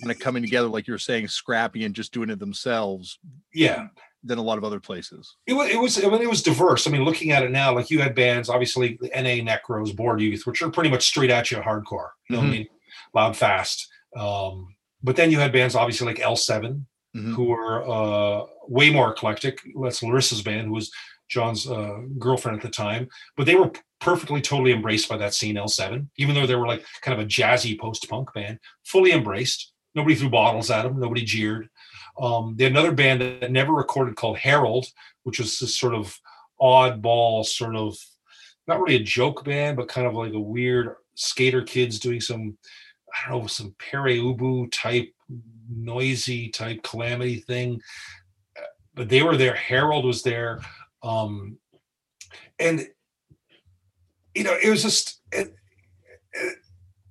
[0.01, 3.19] kind of coming together like you're saying scrappy and just doing it themselves
[3.53, 3.87] yeah
[4.23, 6.87] than a lot of other places it was, it was I mean, it was diverse.
[6.87, 10.21] I mean, looking at it now, like you had bands, obviously the NA Necros, Bored
[10.21, 12.09] Youth, which are pretty much straight at you hardcore.
[12.29, 12.67] You know what I mean?
[13.13, 13.89] Loud, fast.
[14.15, 16.85] Um, but then you had bands, obviously like L7,
[17.15, 17.33] Mhm.
[17.35, 19.59] who were uh, way more eclectic.
[19.83, 20.91] That's Larissa's band, who was
[21.29, 23.07] John's uh, girlfriend at the time.
[23.37, 26.83] But they were perfectly, totally embraced by that scene, L7, even though they were like
[27.01, 29.71] kind of a jazzy post punk band, fully embraced.
[29.95, 30.99] Nobody threw bottles at them.
[30.99, 31.69] Nobody jeered.
[32.19, 34.87] Um, they had another band that never recorded called Harold,
[35.23, 36.17] which was this sort of
[36.61, 37.95] oddball, sort of
[38.67, 42.57] not really a joke band, but kind of like a weird skater kids doing some,
[43.13, 45.09] I don't know, some Pere Ubu type,
[45.75, 47.81] noisy type calamity thing.
[48.95, 49.55] But they were there.
[49.55, 50.61] Harold was there.
[51.01, 51.57] Um,
[52.59, 52.87] and,
[54.35, 55.55] you know, it was just, it,
[56.33, 56.57] it-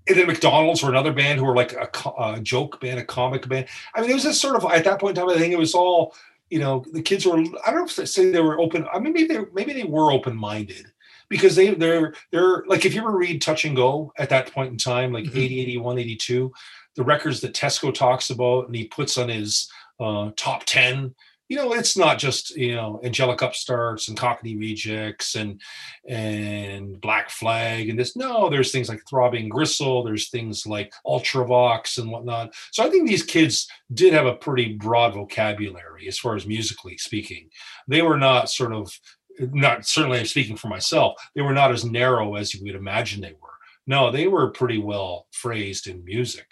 [0.08, 1.88] and then McDonald's were another band who were like a,
[2.18, 3.66] a joke band, a comic band.
[3.94, 5.32] I mean, it was just sort of at that point in time.
[5.32, 6.16] I think it was all,
[6.50, 7.38] you know, the kids were.
[7.38, 8.84] I don't know if they say they were open.
[8.92, 10.86] I mean, maybe they maybe they were open minded
[11.28, 14.72] because they they're they're like if you ever read Touch and Go at that point
[14.72, 15.36] in time, like Mhm.
[15.38, 16.52] 80, 81, 82,
[16.96, 19.70] the records that Tesco talks about and he puts on his
[20.00, 21.14] uh, top ten.
[21.48, 25.60] You know, it's not just you know angelic upstarts and cockney rejects and
[26.08, 28.16] and Black Flag and this.
[28.16, 30.02] No, there's things like Throbbing Gristle.
[30.02, 32.54] There's things like Ultravox and whatnot.
[32.70, 36.96] So I think these kids did have a pretty broad vocabulary as far as musically
[36.96, 37.50] speaking.
[37.86, 38.90] They were not sort of
[39.38, 41.14] not certainly I'm speaking for myself.
[41.34, 43.51] They were not as narrow as you would imagine they were.
[43.86, 46.46] No, they were pretty well phrased in music.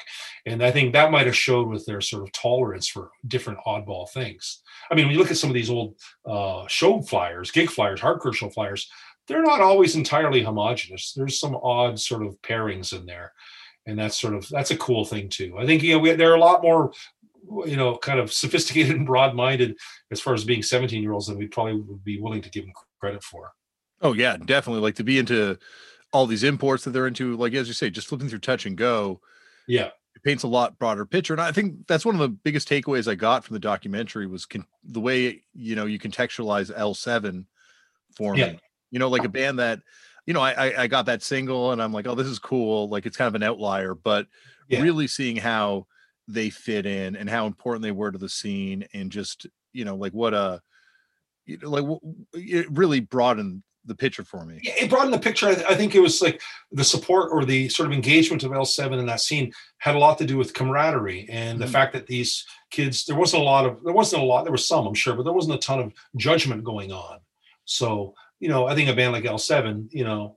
[0.47, 4.11] And I think that might have showed with their sort of tolerance for different oddball
[4.11, 4.63] things.
[4.91, 5.95] I mean, when you look at some of these old
[6.27, 8.91] uh, show flyers, gig flyers, hardcore show flyers,
[9.29, 11.13] they're not always entirely homogenous.
[11.13, 13.33] There's some odd sort of pairings in there.
[13.87, 15.57] And that's sort of that's a cool thing too.
[15.59, 16.93] I think you know we, there are a lot more
[17.67, 19.77] you know kind of sophisticated and broad-minded
[20.11, 22.65] as far as being 17 year olds than we probably would be willing to give
[22.65, 23.53] them credit for.
[24.03, 24.83] Oh yeah, definitely.
[24.83, 25.59] Like to be into
[26.13, 28.77] all these imports that they're into, like as you say, just flipping through touch and
[28.77, 29.21] go.
[29.67, 29.91] Yeah.
[30.17, 31.35] It paints a lot broader picture.
[31.35, 34.45] And I think that's one of the biggest takeaways I got from the documentary was
[34.45, 37.45] con- the way, you know, you contextualize L7
[38.17, 38.53] for yeah.
[38.53, 38.59] me.
[38.91, 39.81] You know, like a band that,
[40.27, 42.89] you know, I, I got that single and I'm like, oh, this is cool.
[42.89, 44.27] Like it's kind of an outlier, but
[44.69, 44.83] yeah.
[44.83, 45.87] really seeing how
[46.27, 49.95] they fit in and how important they were to the scene and just, you know,
[49.95, 50.61] like what a,
[51.63, 51.85] like
[52.35, 54.61] it really broadened the picture for me.
[54.63, 55.49] Yeah, it in the picture.
[55.49, 58.99] I, I, think it was like the support or the sort of engagement of L7
[58.99, 61.67] in that scene had a lot to do with camaraderie and mm-hmm.
[61.67, 64.53] the fact that these kids, there wasn't a lot of, there wasn't a lot, there
[64.53, 67.21] was some, I'm sure, but there wasn't a ton of judgment going on.
[67.65, 70.37] So, you know, I think a band like L7, you know,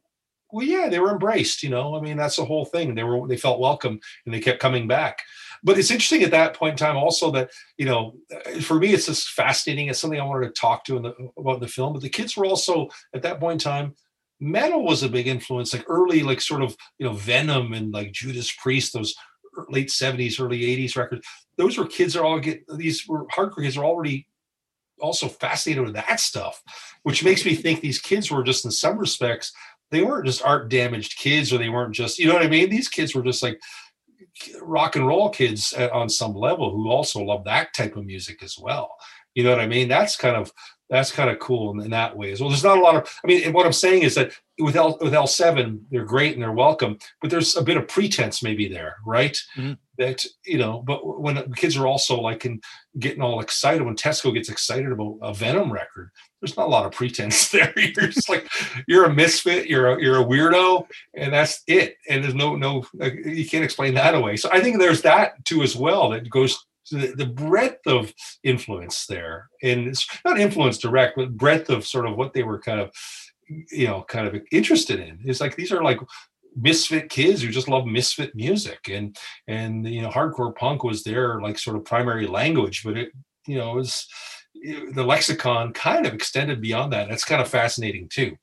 [0.51, 2.93] well, yeah, they were embraced, you know, I mean, that's the whole thing.
[2.93, 5.19] They were, they felt welcome and they kept coming back
[5.63, 8.15] but it's interesting at that point in time also that you know
[8.61, 9.87] for me it's just fascinating.
[9.87, 12.09] It's something i wanted to talk to in the, about in the film but the
[12.09, 13.95] kids were also at that point in time
[14.39, 18.11] metal was a big influence like early like sort of you know venom and like
[18.11, 19.15] judas priest those
[19.57, 21.25] er, late 70s early 80s records.
[21.55, 24.27] Those were kids are all get these were hardcore kids are already
[24.99, 26.61] also fascinated with that stuff
[27.03, 29.53] which makes me think these kids were just in some respects
[29.91, 32.69] they weren't just art damaged kids or they weren't just you know what i mean?
[32.69, 33.59] These kids were just like
[34.61, 38.43] rock and roll kids uh, on some level who also love that type of music
[38.43, 38.95] as well.
[39.35, 39.87] You know what I mean?
[39.87, 40.51] That's kind of
[40.89, 42.49] that's kind of cool in, in, that way as well.
[42.49, 43.19] There's not a lot of.
[43.23, 46.51] I mean, what I'm saying is that with L with L7, they're great and they're
[46.51, 49.37] welcome, but there's a bit of pretense maybe there, right?
[49.57, 49.73] Mm-hmm.
[49.97, 52.59] That you know, but when kids are also like in,
[52.99, 56.09] getting all excited when Tesco gets excited about a Venom record,
[56.41, 57.73] there's not a lot of pretense there.
[57.75, 58.47] You're just like
[58.87, 61.95] you're a misfit, you're a, you're a weirdo, and that's it.
[62.09, 62.85] And there's no no
[63.25, 64.35] you can't explain that away.
[64.37, 68.13] So I think there's that too as well that goes the, the breadth of
[68.43, 72.59] influence there, and it's not influence direct, but breadth of sort of what they were
[72.59, 72.91] kind of,
[73.71, 75.19] you know, kind of interested in.
[75.23, 75.99] It's like these are like
[76.55, 79.15] misfit kids who just love misfit music, and
[79.47, 83.11] and you know, hardcore punk was their like sort of primary language, but it
[83.47, 84.07] you know it was
[84.93, 87.09] the lexicon kind of extended beyond that.
[87.09, 88.37] That's kind of fascinating too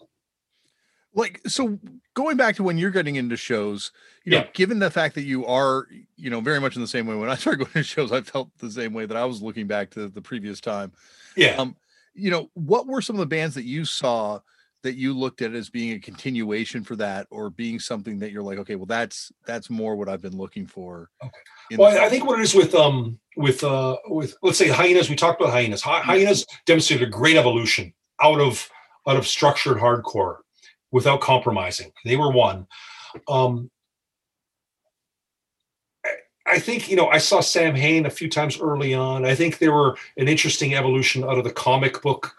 [1.15, 1.79] like so
[2.15, 3.93] going back to when you're getting into shows
[4.25, 7.07] you know given the fact that you are you know very much in the same
[7.07, 9.43] way when i started going to shows i felt the same way that i was
[9.43, 10.93] looking back to the previous time
[11.37, 11.77] yeah um
[12.15, 14.39] you know what were some of the bands that you saw
[14.83, 18.43] that you looked at as being a continuation for that or being something that you're
[18.43, 21.77] like okay well that's that's more what i've been looking for okay.
[21.77, 25.17] well i think what it is with um with uh with let's say hyenas we
[25.17, 28.69] talked about hyenas Hy- hyenas demonstrated a great evolution out of
[29.07, 30.39] out of structured hardcore
[30.91, 31.93] without compromising.
[32.05, 32.67] They were one.
[33.29, 33.71] Um,
[36.51, 39.25] I think you know I saw Samhain a few times early on.
[39.25, 42.37] I think they were an interesting evolution out of the comic book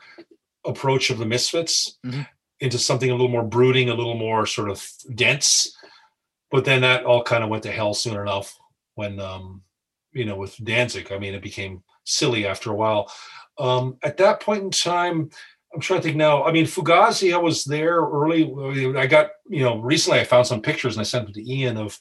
[0.66, 2.22] approach of the Misfits mm-hmm.
[2.60, 4.86] into something a little more brooding, a little more sort of
[5.16, 5.76] dense.
[6.50, 8.60] But then that all kind of went to hell soon enough
[8.96, 9.62] when um,
[10.12, 11.12] you know with Danzig.
[11.12, 13.12] I mean, it became silly after a while.
[13.58, 15.30] Um, at that point in time,
[15.74, 16.44] I'm trying to think now.
[16.44, 18.54] I mean, Fugazi, I was there early.
[18.98, 21.78] I got, you know, recently I found some pictures and I sent them to Ian
[21.78, 21.98] of,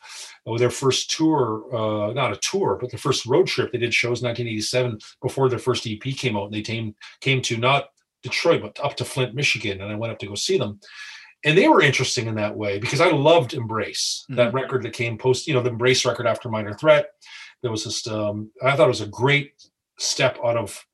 [0.47, 3.71] of their first tour, uh, not a tour, but their first road trip.
[3.71, 6.47] They did shows 1987 before their first EP came out.
[6.47, 7.91] And they came, came to not
[8.25, 9.81] Detroit, but up to Flint, Michigan.
[9.81, 10.81] And I went up to go see them.
[11.45, 14.37] And they were interesting in that way because I loved Embrace, mm-hmm.
[14.37, 17.07] that record that came post, you know, the Embrace record after Minor Threat.
[17.63, 19.53] There was just, um, I thought it was a great
[19.99, 20.85] step out of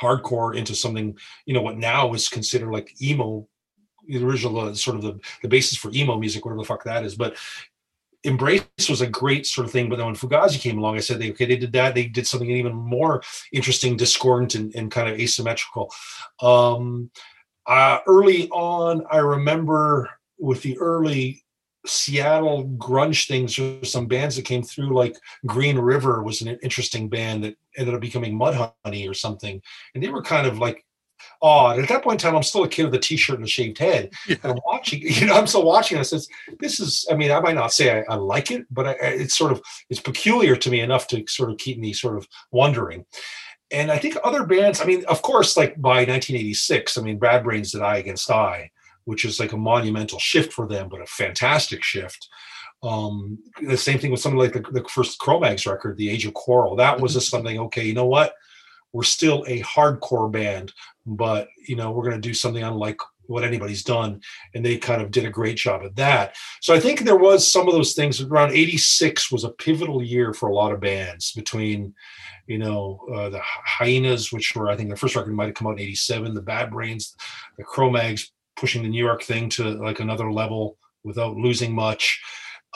[0.00, 3.46] hardcore into something, you know, what now is considered like emo,
[4.06, 7.04] the original uh, sort of the, the basis for emo music, whatever the fuck that
[7.04, 7.14] is.
[7.14, 7.36] But
[8.24, 11.20] Embrace was a great sort of thing, but then when Fugazi came along, I said,
[11.20, 11.94] they, okay, they did that.
[11.94, 13.22] They did something even more
[13.52, 15.92] interesting, discordant, and, and kind of asymmetrical.
[16.40, 17.10] Um,
[17.66, 21.44] uh, early on, I remember with the early
[21.86, 25.16] Seattle grunge things or some bands that came through, like
[25.46, 29.62] Green River was an interesting band that ended up becoming Mudhoney or something.
[29.94, 30.84] And they were kind of like
[31.42, 31.78] odd.
[31.78, 33.78] At that point in time, I'm still a kid with a t-shirt and a shaved
[33.78, 34.12] head.
[34.28, 34.36] Yeah.
[34.44, 35.98] I'm watching, you know, I'm still watching.
[35.98, 36.28] I says,
[36.60, 39.36] this is, I mean, I might not say I, I like it, but I, it's
[39.36, 43.04] sort of, it's peculiar to me enough to sort of keep me sort of wondering.
[43.70, 47.42] And I think other bands, I mean, of course, like by 1986, I mean, Bad
[47.42, 48.70] Brains did I Against I
[49.06, 52.28] which is like a monumental shift for them, but a fantastic shift.
[52.82, 56.34] Um, the same thing with something like the, the first Cro-Mags record, The Age of
[56.34, 56.76] Quarrel.
[56.76, 58.34] That was just something, okay, you know what?
[58.92, 60.72] We're still a hardcore band,
[61.06, 64.20] but you know, we're gonna do something unlike what anybody's done.
[64.54, 66.36] And they kind of did a great job at that.
[66.60, 70.32] So I think there was some of those things around 86 was a pivotal year
[70.32, 71.94] for a lot of bands between,
[72.46, 75.66] you know, uh, the Hyenas, which were, I think the first record might have come
[75.66, 77.16] out in 87, the Bad Brains,
[77.58, 82.20] the Cro-Mags pushing the New York thing to like another level without losing much.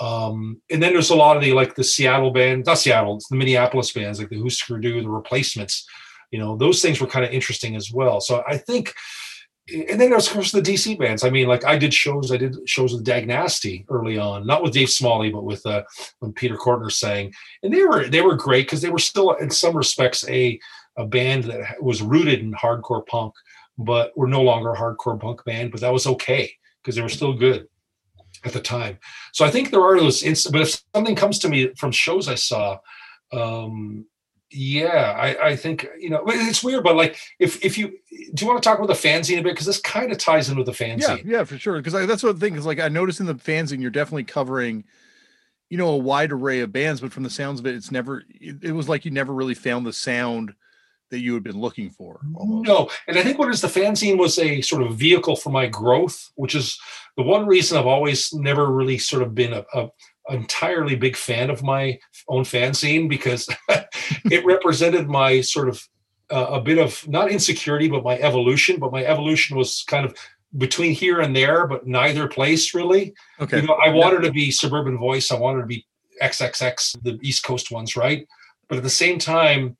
[0.00, 3.28] Um, and then there's a lot of the like the Seattle band, not Seattle, it's
[3.28, 5.86] the Minneapolis bands like the Husker Du, the Replacements.
[6.30, 8.20] You know, those things were kind of interesting as well.
[8.20, 8.94] So I think
[9.72, 11.24] and then there's of course the DC bands.
[11.24, 14.62] I mean, like I did shows, I did shows with Dag Nasty early on, not
[14.62, 15.82] with Dave Smalley, but with uh,
[16.18, 19.50] when Peter Cortner sang, and they were they were great because they were still in
[19.50, 20.58] some respects a
[20.96, 23.32] a band that was rooted in hardcore punk,
[23.80, 25.72] but we're no longer a hardcore punk band.
[25.72, 26.52] But that was okay
[26.82, 27.66] because they were still good
[28.44, 28.98] at the time.
[29.32, 30.52] So I think there are those instances.
[30.52, 32.78] But if something comes to me from shows I saw,
[33.32, 34.06] um,
[34.52, 37.88] yeah, I, I think you know it's weird, but like if if you
[38.34, 40.48] do you want to talk about the fanzine a bit because this kind of ties
[40.50, 41.24] in with the fanzine.
[41.24, 41.80] Yeah, yeah, for sure.
[41.80, 42.66] Because that's what the thing is.
[42.66, 44.84] Like I noticed in the fanzine, you're definitely covering,
[45.68, 48.24] you know, a wide array of bands, but from the sounds of it, it's never.
[48.28, 50.52] It, it was like you never really found the sound
[51.10, 52.20] that you had been looking for.
[52.34, 52.68] Almost.
[52.68, 55.66] No, and I think what is the fanzine was a sort of vehicle for my
[55.66, 56.78] growth, which is
[57.16, 59.90] the one reason I've always never really sort of been a, a
[60.30, 61.98] entirely big fan of my
[62.28, 63.48] own fanzine because
[64.30, 65.86] it represented my sort of
[66.30, 70.14] uh, a bit of not insecurity but my evolution but my evolution was kind of
[70.56, 74.50] between here and there but neither place really okay you know i wanted to be
[74.50, 75.84] suburban voice i wanted to be
[76.22, 78.28] xxx the east coast ones right
[78.68, 79.76] but at the same time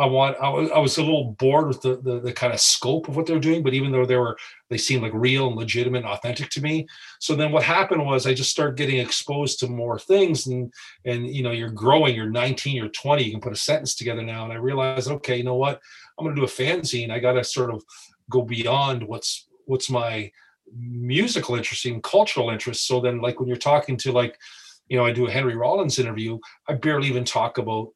[0.00, 0.38] I want.
[0.40, 3.16] I was, I was a little bored with the, the, the kind of scope of
[3.16, 4.34] what they're doing, but even though they were,
[4.70, 6.86] they seemed like real and legitimate, and authentic to me.
[7.18, 10.72] So then what happened was I just started getting exposed to more things, and
[11.04, 12.14] and you know you're growing.
[12.14, 13.22] You're 19, you're 20.
[13.22, 15.82] You can put a sentence together now, and I realized, okay, you know what?
[16.18, 17.10] I'm going to do a fanzine.
[17.10, 17.82] I got to sort of
[18.30, 20.32] go beyond what's what's my
[20.74, 22.86] musical interest and cultural interest.
[22.86, 24.38] So then, like when you're talking to like,
[24.88, 27.90] you know, I do a Henry Rollins interview, I barely even talk about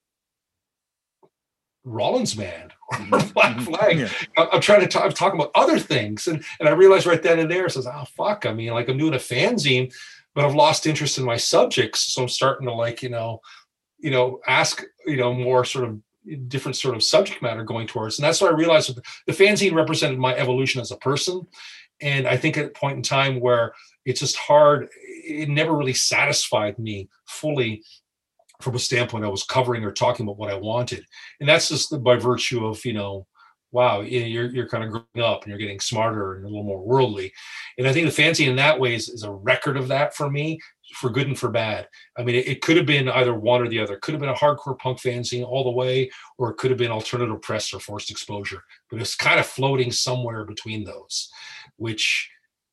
[1.84, 3.32] Rollins band or mm-hmm.
[3.32, 3.64] Black mm-hmm.
[3.64, 3.98] Flag.
[3.98, 4.46] Yeah.
[4.52, 6.26] I'm trying to talk, I'm talking about other things.
[6.26, 8.46] And, and I realized right then and there, says, oh, fuck.
[8.46, 9.94] I mean, like I'm doing a fanzine,
[10.34, 12.12] but I've lost interest in my subjects.
[12.12, 13.40] So I'm starting to like, you know,
[13.98, 16.00] you know, ask, you know, more sort of
[16.48, 18.18] different sort of subject matter going towards.
[18.18, 21.46] And that's what I realized the fanzine represented my evolution as a person.
[22.00, 23.72] And I think at a point in time where
[24.04, 27.82] it's just hard, it never really satisfied me fully
[28.60, 31.04] from a standpoint I was covering or talking about what I wanted.
[31.40, 33.26] And that's just by virtue of, you know,
[33.74, 36.80] wow, you're, you're kind of growing up and you're getting smarter and a little more
[36.80, 37.32] worldly.
[37.76, 40.30] And I think the fanzine in that way is, is a record of that for
[40.30, 40.60] me,
[40.94, 41.88] for good and for bad.
[42.16, 43.94] I mean, it, it, could have been either one or the other.
[43.94, 46.78] It could have been a hardcore punk fanzine all the way, or it could have
[46.78, 48.62] been alternative press or forced exposure.
[48.90, 51.28] But it's kind of floating somewhere between those,
[51.76, 52.30] which,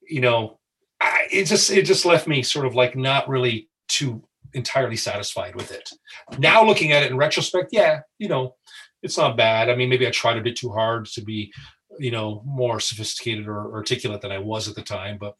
[0.07, 0.59] you know,
[1.01, 4.23] I, it just it just left me sort of like not really too
[4.53, 5.89] entirely satisfied with it.
[6.37, 8.55] Now looking at it in retrospect, yeah, you know,
[9.03, 9.69] it's not bad.
[9.69, 11.51] I mean, maybe I tried a bit too hard to be,
[11.99, 15.35] you know, more sophisticated or articulate than I was at the time, but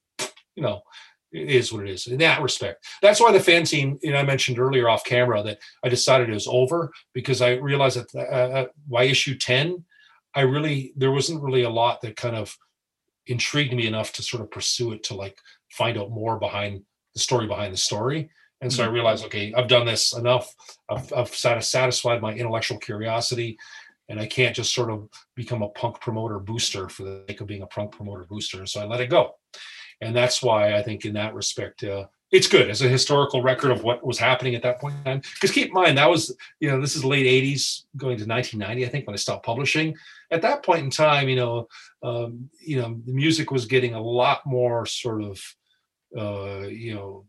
[0.55, 0.82] you know,
[1.32, 2.86] it is what it is in that respect.
[3.01, 6.34] That's why the fanzine, you know, I mentioned earlier off camera that I decided it
[6.34, 9.84] was over because I realized that uh, uh by issue 10,
[10.34, 12.55] I really, there wasn't really a lot that kind of
[13.28, 15.38] intrigued me enough to sort of pursue it to like
[15.72, 16.84] find out more behind
[17.14, 18.30] the story behind the story.
[18.62, 18.95] And so I mm-hmm.
[18.95, 20.53] realized, okay, I've done this enough.
[20.89, 23.57] I've, I've satisfied my intellectual curiosity,
[24.07, 27.47] and I can't just sort of become a punk promoter booster for the sake of
[27.47, 28.66] being a punk promoter booster.
[28.66, 29.36] So I let it go,
[29.99, 33.72] and that's why I think in that respect, uh, it's good as a historical record
[33.72, 35.22] of what was happening at that point in time.
[35.34, 38.86] Because keep in mind that was, you know, this is late '80s, going to 1990,
[38.86, 39.95] I think, when I stopped publishing.
[40.30, 41.68] At that point in time, you know,
[42.03, 45.55] um, you know, the music was getting a lot more sort of,
[46.16, 47.26] uh, you know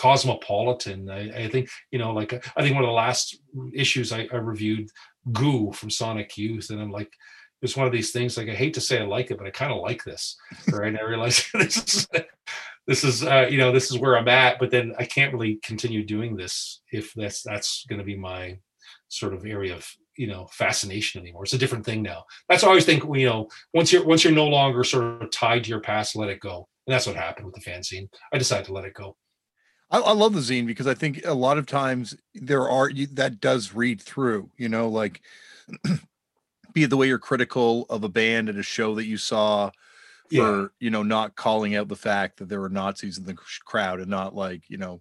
[0.00, 1.10] cosmopolitan.
[1.10, 3.38] I, I, think you know, like I think one of the last
[3.74, 4.88] issues I, I, reviewed,
[5.32, 7.12] Goo from Sonic Youth, and I'm like,
[7.60, 8.38] it's one of these things.
[8.38, 10.38] Like I hate to say I like it, but I kind of like this,
[10.72, 10.88] right?
[10.88, 12.08] and I realize this is
[12.86, 15.60] this is uh, you know this is where I'm at, but then I can't really
[15.62, 18.58] continue doing this if that's that's going to be my
[19.08, 19.86] sort of area of
[20.16, 21.44] you know fascination anymore.
[21.44, 22.24] It's a different thing now.
[22.48, 25.64] That's I always think you know once you're once you're no longer sort of tied
[25.64, 26.68] to your past, let it go.
[26.86, 28.08] And that's what happened with the fanzine.
[28.32, 29.14] I decided to let it go.
[29.90, 33.40] I, I, love the zine because I think a lot of times there are that
[33.40, 35.20] does read through, you know, like
[36.72, 39.70] be it the way you're critical of a band and a show that you saw
[40.32, 43.34] for you know not calling out the fact that there were Nazis in the
[43.64, 45.00] crowd and not like you know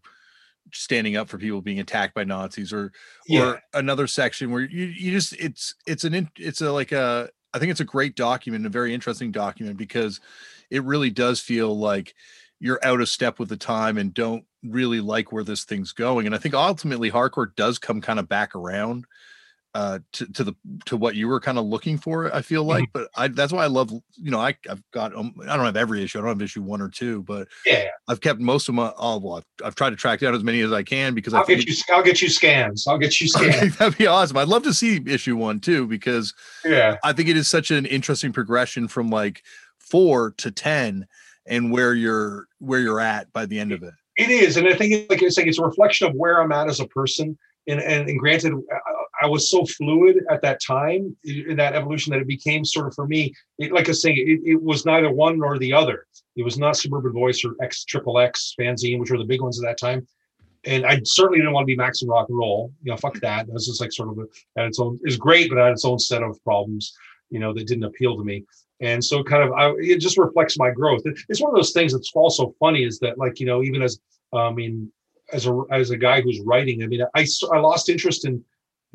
[0.74, 2.92] standing up for people being attacked by Nazis or
[3.28, 3.42] Yeah.
[3.42, 7.60] or another section where you you just it's it's an it's a like a I
[7.60, 10.20] think it's a great document, a very interesting document because
[10.70, 12.14] it really does feel like
[12.60, 16.26] you're out of step with the time and don't really like where this thing's going.
[16.26, 19.06] And I think ultimately hardcore does come kind of back around
[19.76, 20.54] uh to, to the
[20.86, 23.64] to what you were kind of looking for i feel like but i that's why
[23.64, 26.30] i love you know i i've got um, i don't have every issue i don't
[26.30, 27.86] have issue one or two but Yeah.
[28.08, 30.62] i've kept most of my all well, I've, I've tried to track down as many
[30.62, 31.76] as i can because I'll i get you.
[31.92, 32.88] I'll get you scans.
[32.88, 33.78] I'll get you scans.
[33.78, 36.34] that'd be awesome i'd love to see issue one too because
[36.66, 36.98] yeah.
[37.04, 39.44] I think it is such an interesting progression from like
[39.78, 41.06] four to ten
[41.50, 43.94] and where you're where you're at by the end of it.
[44.18, 46.70] It is, and I think, like I say, it's a reflection of where I'm at
[46.70, 47.38] as a person.
[47.68, 48.54] And and, and granted,
[49.22, 52.96] I, was so fluid at that time in that evolution that it became sort of
[52.96, 53.34] for me.
[53.58, 56.06] It, like I say, it, it was neither one nor the other.
[56.36, 59.62] It was not Suburban Voice or X Triple X fanzine, which were the big ones
[59.62, 60.08] at that time.
[60.66, 62.74] And I certainly didn't want to be Maximum Rock and Roll.
[62.82, 63.48] You know, fuck that.
[63.48, 64.26] This is like sort of a,
[64.60, 66.94] had its own is great, but had its own set of problems.
[67.30, 68.46] You know, that didn't appeal to me.
[68.82, 71.02] And so, kind of, I, it just reflects my growth.
[71.28, 74.00] It's one of those things that's also funny is that, like, you know, even as
[74.34, 74.92] I mean,
[75.34, 78.44] as a as a guy who's writing, I mean, i i lost interest in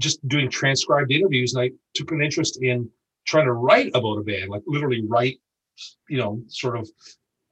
[0.01, 2.89] just doing transcribed interviews, and I took an interest in
[3.26, 5.39] trying to write about a band, like literally write,
[6.09, 6.89] you know, sort of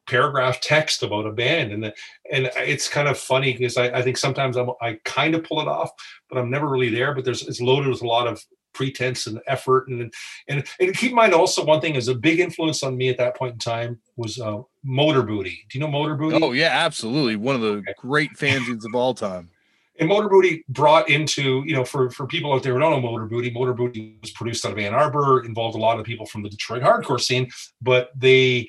[0.09, 1.95] paragraph text about a band, and the,
[2.31, 5.61] and it's kind of funny because I, I think sometimes I'm I kind of pull
[5.61, 5.91] it off,
[6.29, 7.15] but I'm never really there.
[7.15, 10.13] But there's it's loaded with a lot of pretense and effort and
[10.49, 13.19] and and keep in mind also one thing is a big influence on me at
[13.19, 15.65] that point in time was uh, Motor Booty.
[15.71, 16.39] Do you know Motor Booty?
[16.43, 17.37] Oh yeah, absolutely.
[17.37, 19.51] One of the great fanzines of all time.
[19.99, 23.01] and Motor Booty brought into, you know, for for people out there who don't know
[23.01, 26.27] Motor Booty, Motor Booty was produced out of Ann Arbor, involved a lot of people
[26.27, 27.51] from the Detroit hardcore scene,
[27.81, 28.69] but they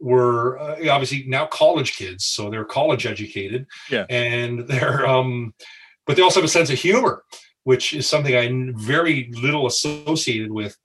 [0.00, 4.06] were uh, obviously now college kids, so they're college educated, Yeah.
[4.08, 5.52] and they're, um,
[6.06, 7.22] but they also have a sense of humor,
[7.64, 10.76] which is something I very little associated with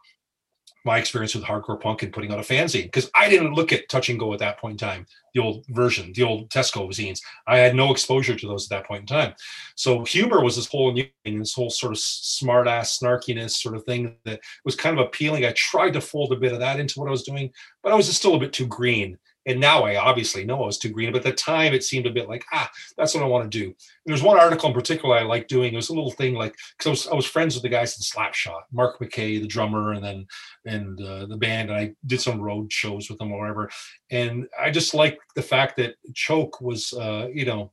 [0.86, 3.90] my experience with hardcore punk and putting out a fanzine because I didn't look at
[3.90, 7.20] Touch and Go at that point in time, the old version, the old Tesco zines.
[7.48, 9.34] I had no exposure to those at that point in time.
[9.76, 13.76] So humor was this whole new thing, this whole sort of smart ass snarkiness sort
[13.76, 15.44] of thing that was kind of appealing.
[15.44, 17.52] I tried to fold a bit of that into what I was doing,
[17.82, 19.18] but I was still a bit too green.
[19.46, 22.08] And now I obviously know I was too green, but at the time it seemed
[22.08, 23.76] a bit like, ah, that's what I want to do.
[24.06, 25.74] There's one article in particular I like doing.
[25.74, 27.96] It was a little thing like, because I was, I was friends with the guys
[27.98, 30.28] in Slapshot, Mark McKay, the drummer, and then
[30.66, 33.70] and uh, the band, and I did some road shows with them or whatever.
[34.10, 37.72] And I just like the fact that Choke was, uh, you know,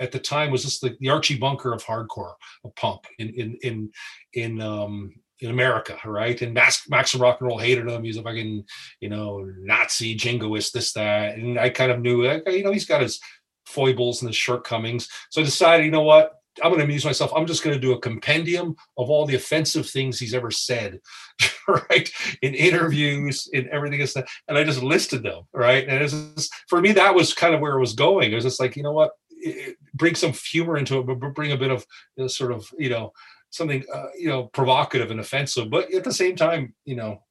[0.00, 3.58] at the time was just the, the Archie Bunker of hardcore, of punk in in
[3.62, 3.90] in
[4.34, 6.40] in um in America, right?
[6.42, 8.04] And Max Maximum Rock and Roll hated him.
[8.04, 8.64] He's a fucking,
[9.00, 11.36] you know, Nazi, jingoist, this, that.
[11.36, 13.20] And I kind of knew, you know, he's got his
[13.66, 15.08] foibles and his shortcomings.
[15.30, 16.32] So I decided, you know what?
[16.62, 17.32] I'm going to amuse myself.
[17.34, 21.00] I'm just going to do a compendium of all the offensive things he's ever said,
[21.68, 22.08] right?
[22.42, 24.06] In interviews, in everything.
[24.46, 25.88] And I just listed them, right?
[25.88, 28.30] And just, for me, that was kind of where it was going.
[28.30, 29.10] It was just like, you know what?
[29.30, 32.68] It- bring some humor into it, but bring a bit of you know, sort of,
[32.78, 33.12] you know,
[33.54, 37.22] something, uh, you know, provocative and offensive, but at the same time, you know,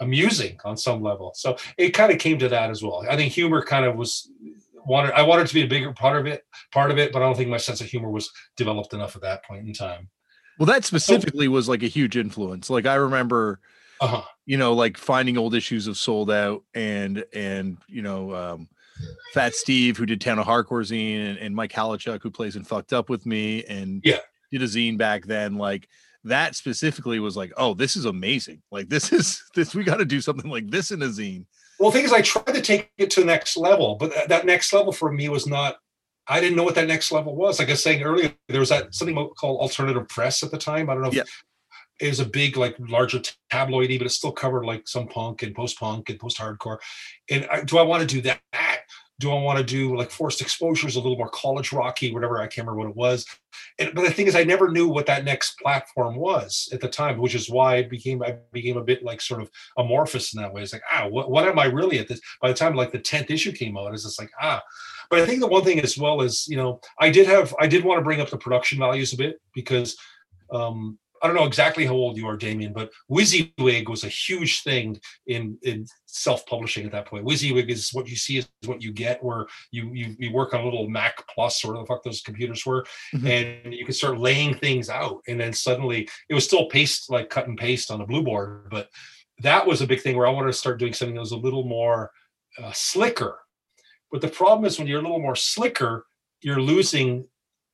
[0.00, 1.32] amusing on some level.
[1.36, 3.04] So it kind of came to that as well.
[3.08, 4.30] I think humor kind of was
[4.84, 5.12] wanted.
[5.12, 6.42] I wanted to be a bigger part of it,
[6.72, 9.22] part of it, but I don't think my sense of humor was developed enough at
[9.22, 10.08] that point in time.
[10.58, 12.70] Well, that specifically was like a huge influence.
[12.70, 13.60] Like I remember,
[14.00, 14.22] Uh huh.
[14.46, 18.68] you know, like finding old issues of Sold Out and and you know, um,
[19.32, 22.64] Fat Steve who did Town of Hardcore zine and, and Mike Haliechuk, who plays in
[22.64, 24.18] Fucked Up with Me and Yeah.
[24.58, 25.56] Did a zine back then.
[25.56, 25.88] Like
[26.24, 28.62] that specifically was like, oh, this is amazing.
[28.70, 31.46] Like this is this we got to do something like this in a zine.
[31.80, 34.28] Well, the thing is, I tried to take it to the next level, but that,
[34.28, 35.76] that next level for me was not.
[36.26, 37.58] I didn't know what that next level was.
[37.58, 40.88] Like I was saying earlier, there was that something called alternative press at the time.
[40.88, 41.24] I don't know if Yeah.
[42.00, 43.20] it was a big, like larger
[43.52, 46.78] tabloidy, but it still covered like some punk and post punk and post hardcore.
[47.28, 48.40] And I, do I want to do that?
[49.20, 52.38] Do I want to do like forced exposures, a little more college rocky, whatever?
[52.38, 53.26] I can't remember what it was.
[53.78, 56.88] And, but the thing is, I never knew what that next platform was at the
[56.88, 60.42] time, which is why I became I became a bit like sort of amorphous in
[60.42, 60.62] that way.
[60.62, 62.20] It's like, ah, what, what am I really at this?
[62.40, 64.60] By the time like the tenth issue came out, it's just like, ah.
[65.10, 67.68] But I think the one thing as well is, you know, I did have I
[67.68, 69.96] did want to bring up the production values a bit because
[70.50, 74.62] um I don't know exactly how old you are, Damian, but WYSIWYG was a huge
[74.62, 77.24] thing in in self-publishing at that point.
[77.24, 80.60] WYSIWYG is what you see is what you get, where you you, you work on
[80.60, 83.64] a little Mac Plus or whatever the fuck those computers were, Mhm.
[83.64, 87.30] and you could start laying things out, and then suddenly it was still paste like
[87.30, 88.90] cut and paste on a blue board, but
[89.38, 91.36] that was a big thing where I wanted to start doing something that was a
[91.38, 92.10] little more
[92.62, 93.38] uh, slicker.
[94.12, 96.04] But the problem is when you're a little more slicker,
[96.42, 97.26] you're losing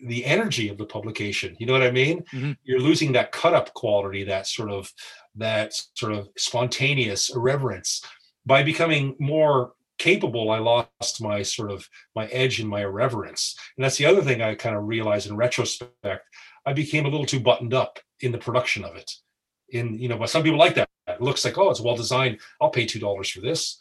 [0.06, 1.56] the energy of the publication.
[1.58, 2.24] You know what I mean?
[2.32, 2.56] Mhm.
[2.64, 4.92] You're losing that cut up quality, that sort of
[5.36, 8.02] that sort of spontaneous irreverence.
[8.46, 13.54] By becoming more capable, I lost my sort of my edge and my irreverence.
[13.76, 16.24] And that's the other thing I kind of realized in retrospect.
[16.66, 19.10] I became a little too buttoned up in the production of it.
[19.70, 20.88] In you know, but some people like that.
[21.06, 22.38] It looks like, oh, it's well designed.
[22.60, 23.78] I'll pay two dollars for this.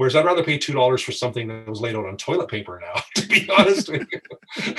[0.00, 2.80] Whereas I'd rather pay two dollars for something that was laid out on toilet paper
[2.82, 4.74] now, to be honest with you.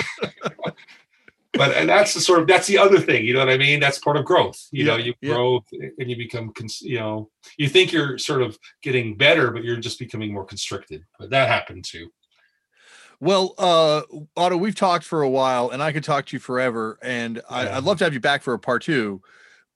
[1.54, 3.80] but and that's the sort of that's the other thing, you know what I mean?
[3.80, 4.60] That's part of growth.
[4.72, 5.34] You know, you yeah.
[5.34, 5.64] grow
[6.00, 10.00] and you become, you know, you think you're sort of getting better, but you're just
[10.00, 11.04] becoming more constricted.
[11.20, 12.10] But that happened too.
[13.20, 14.02] Well, uh,
[14.36, 17.70] Otto, we've talked for a while, and I could talk to you forever, and I,
[17.70, 19.22] I'd love to have you back for a part two.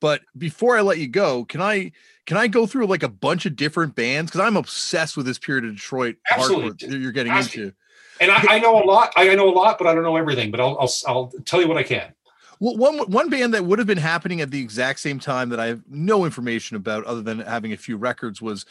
[0.01, 1.91] But before I let you go, can I
[2.25, 5.37] can I go through like a bunch of different bands because I'm obsessed with this
[5.37, 6.71] period of Detroit Absolutely.
[6.71, 7.73] hardcore that you're getting Ask into.
[8.19, 9.11] And I, I know a lot.
[9.15, 10.49] I know a lot, but I don't know everything.
[10.49, 12.13] But I'll, I'll I'll tell you what I can.
[12.59, 15.59] Well, one one band that would have been happening at the exact same time that
[15.59, 18.65] I have no information about, other than having a few records, was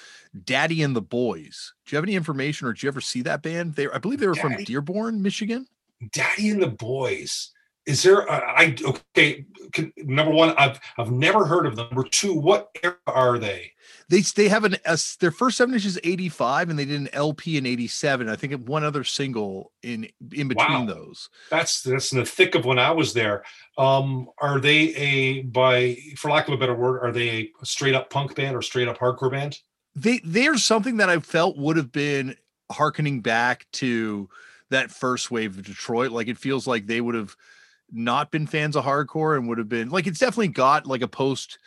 [0.44, 1.74] Daddy and the Boys.
[1.84, 3.74] Do you have any information, or did you ever see that band?
[3.74, 5.66] They, I believe they were from Dearborn, Michigan.
[6.12, 7.50] Daddy and the Boys.
[7.86, 8.20] Is there?
[8.20, 9.44] A, I okay.
[9.72, 11.88] Can, number one, I've I've never heard of them.
[11.90, 13.72] Number two, what era are they?
[14.08, 17.08] They they have an a, their first seven inches eighty five, and they did an
[17.12, 18.28] LP in eighty seven.
[18.28, 20.86] I think one other single in in between Wow.
[20.86, 21.28] those.
[21.50, 23.44] That's that's in the thick of when I was there.
[23.76, 27.94] Um, are they a by for lack of a better word, are they a straight
[27.94, 29.58] up punk band or straight up hardcore band?
[29.94, 32.36] They there's something that I felt would have been
[32.72, 34.28] harkening back to
[34.70, 36.10] that first wave of Detroit.
[36.12, 37.36] Like it feels like they would have
[37.92, 41.08] not been fans of hardcore and would have been like it's definitely got like a
[41.08, 41.58] post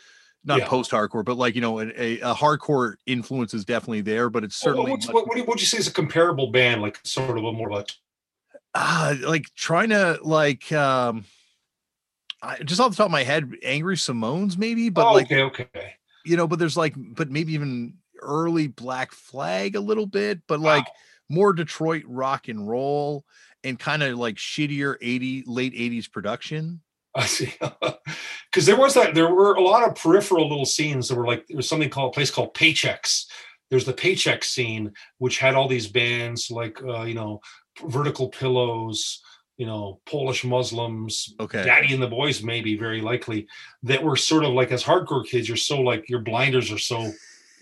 [0.44, 0.66] not Yeah.
[0.66, 4.44] post hardcore but like you know a, a, a hardcore influence is definitely there but
[4.44, 7.44] it's certainly what, what, what would you say is a comparable band, like sort of
[7.44, 7.90] a more like
[8.74, 11.24] ah, like trying to like um
[12.42, 15.42] I, just off the top of my head angry samoans maybe but oh, like okay,
[15.42, 15.94] okay.
[16.24, 20.60] you know but there's like but maybe even early black flag a little bit but
[20.60, 20.92] like Wow.
[21.28, 23.24] more detroit rock and roll
[23.64, 26.80] and kind of like shittier 80 late 80s production
[27.14, 27.52] I see.
[28.50, 31.46] Because there was that, there were a lot of peripheral little scenes that were like,
[31.46, 33.26] there was something called, a place called Paychecks.
[33.68, 37.40] There's the Paycheck scene, which had all these bands like, uh, you know,
[37.86, 39.20] Vertical Pillows,
[39.58, 43.46] you know, Polish Muslims, okay Daddy and the Boys, maybe very likely,
[43.82, 47.12] that were sort of like, as hardcore kids, you're so like, your blinders are so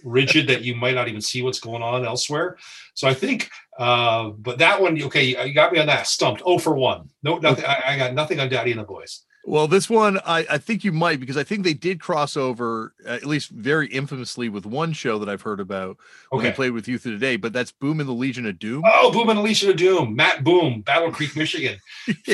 [0.05, 2.57] rigid that you might not even see what's going on elsewhere.
[2.95, 6.43] So I think, uh, but that one, okay, you got me on that stumped.
[6.45, 7.11] Oh for one.
[7.23, 7.65] No, nothing.
[7.65, 9.23] I, I got nothing on Daddy and the Boys.
[9.49, 12.95] Well, this one I, I think you might because I think they did cross over
[13.07, 15.99] at least very infamously with one show that I've heard about
[16.31, 16.57] when they Okay.
[16.57, 18.83] played with Youth of Today, but that's Boom in the Legion of Doom.
[18.85, 21.79] Oh, Boom and the Legion of Doom, Matt Boom, Battle Creek, Michigan.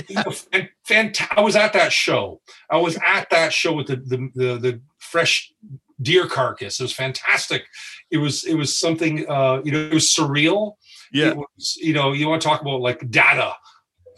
[0.84, 1.36] Fantastic.
[1.38, 2.40] I was at that show.
[2.70, 5.52] I was at that show with the, the the the fresh
[6.00, 6.80] deer carcass.
[6.80, 7.64] It was fantastic.
[8.10, 10.74] It was it was something uh you know it was surreal.
[11.12, 11.30] Yeah.
[11.30, 13.54] It was, you know, you want to talk about like data,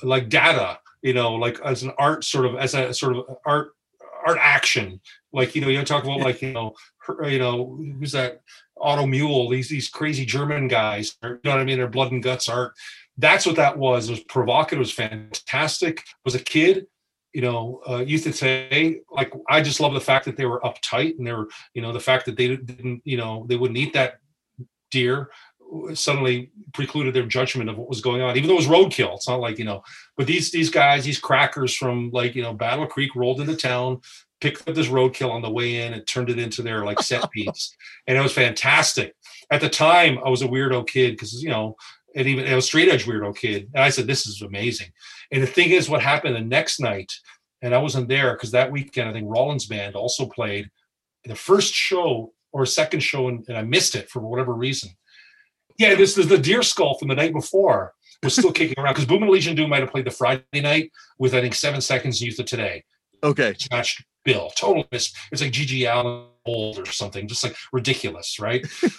[0.02, 3.72] like data, you know, like as an art sort of as a sort of art
[4.26, 5.00] art action.
[5.32, 8.12] Like, you know, you want to talk about like, you know, her, you know, who's
[8.12, 8.40] that
[8.80, 11.78] Otto Muehl, these these crazy German guys, you know what I mean?
[11.78, 12.74] Their blood and guts art.
[13.16, 14.08] That's what that was.
[14.08, 16.02] It was provocative, it was fantastic.
[16.24, 16.86] was a kid,
[17.34, 20.60] you know, uh, youth of today, like I just love the fact that they were
[20.60, 23.76] uptight and they were, you know, the fact that they didn't, you know, they wouldn't
[23.76, 24.20] eat that
[24.90, 25.30] deer
[25.94, 29.16] suddenly precluded their judgment of what was going on, even though it was roadkill.
[29.16, 29.82] It's not like, you know,
[30.16, 34.00] but these these guys, these crackers from like, you know, Battle Creek rolled into town,
[34.40, 37.28] picked up this roadkill on the way in and turned it into their like set
[37.32, 37.76] piece.
[38.06, 39.16] And it was fantastic.
[39.50, 41.76] At the time, I was a weirdo kid because, you know,
[42.14, 43.70] and even I was straight edge weirdo kid.
[43.74, 44.88] And I said, this is amazing.
[45.34, 47.12] And the thing is, what happened the next night,
[47.60, 50.70] and I wasn't there because that weekend, I think Rollins Band also played
[51.24, 54.90] the first show or second show, and, and I missed it for whatever reason.
[55.76, 59.06] Yeah, this is the deer skull from the night before was still kicking around because
[59.06, 62.22] Boom and Legion Doom might have played the Friday night with I think seven seconds
[62.22, 62.84] youth of today.
[63.24, 63.56] Okay.
[63.72, 65.12] Matched bill, total miss.
[65.32, 68.64] It's like GG Allen old or something, just like ridiculous, right?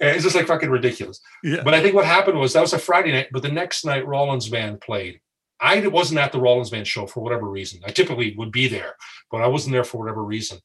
[0.00, 1.20] It's just like fucking ridiculous.
[1.42, 1.62] Yeah.
[1.62, 4.06] But I think what happened was that was a Friday night, but the next night
[4.06, 5.20] Rollins Band played.
[5.60, 7.80] I wasn't at the Rollins Band show for whatever reason.
[7.86, 8.96] I typically would be there,
[9.30, 10.58] but I wasn't there for whatever reason.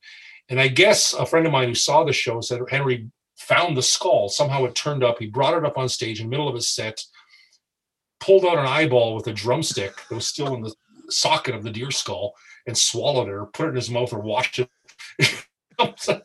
[0.49, 3.83] And I guess a friend of mine who saw the show said Henry found the
[3.83, 4.29] skull.
[4.29, 5.19] Somehow it turned up.
[5.19, 7.01] He brought it up on stage in the middle of his set,
[8.19, 10.73] pulled out an eyeball with a drumstick that was still in the
[11.09, 12.33] socket of the deer skull,
[12.67, 14.69] and swallowed it or put it in his mouth or washed it.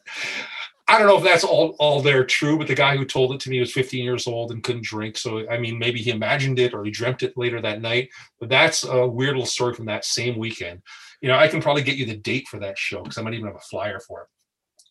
[0.87, 3.41] I don't know if that's all all there true, but the guy who told it
[3.41, 5.17] to me was 15 years old and couldn't drink.
[5.17, 8.11] So I mean, maybe he imagined it or he dreamt it later that night.
[8.39, 10.83] But that's a weird little story from that same weekend.
[11.21, 13.33] You know, I can probably get you the date for that show because I might
[13.33, 14.29] even have a flyer for it.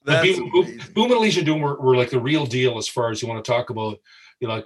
[0.06, 0.80] That's Boom, Boom.
[0.94, 3.44] Boom and Legion Doom were, were like the real deal as far as you want
[3.44, 4.00] to talk about,
[4.40, 4.66] you know, like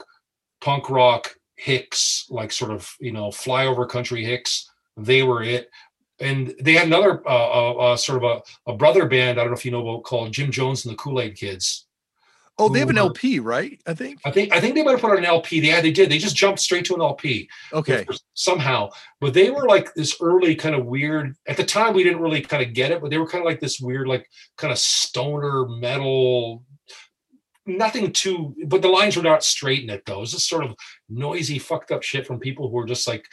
[0.62, 4.72] punk rock Hicks, like sort of you know flyover country Hicks.
[4.96, 5.70] They were it,
[6.20, 9.40] and they had another uh, uh, uh, sort of a, a brother band.
[9.40, 11.88] I don't know if you know about called Jim Jones and the Kool Aid Kids.
[12.60, 13.80] Oh, they have an LP, right?
[13.86, 14.20] I think.
[14.26, 15.60] I think I think they might have put out an LP.
[15.62, 16.10] Yeah, they did.
[16.10, 18.04] They just jumped straight to an LP Okay.
[18.34, 18.90] somehow.
[19.22, 21.36] But they were like this early kind of weird.
[21.48, 23.46] At the time, we didn't really kind of get it, but they were kind of
[23.46, 24.28] like this weird, like
[24.58, 26.64] kind of stoner metal.
[27.68, 30.18] Nothing too, but the lines were not straight in it though.
[30.18, 30.74] It was just sort of
[31.10, 33.26] noisy, fucked up shit from people who were just like,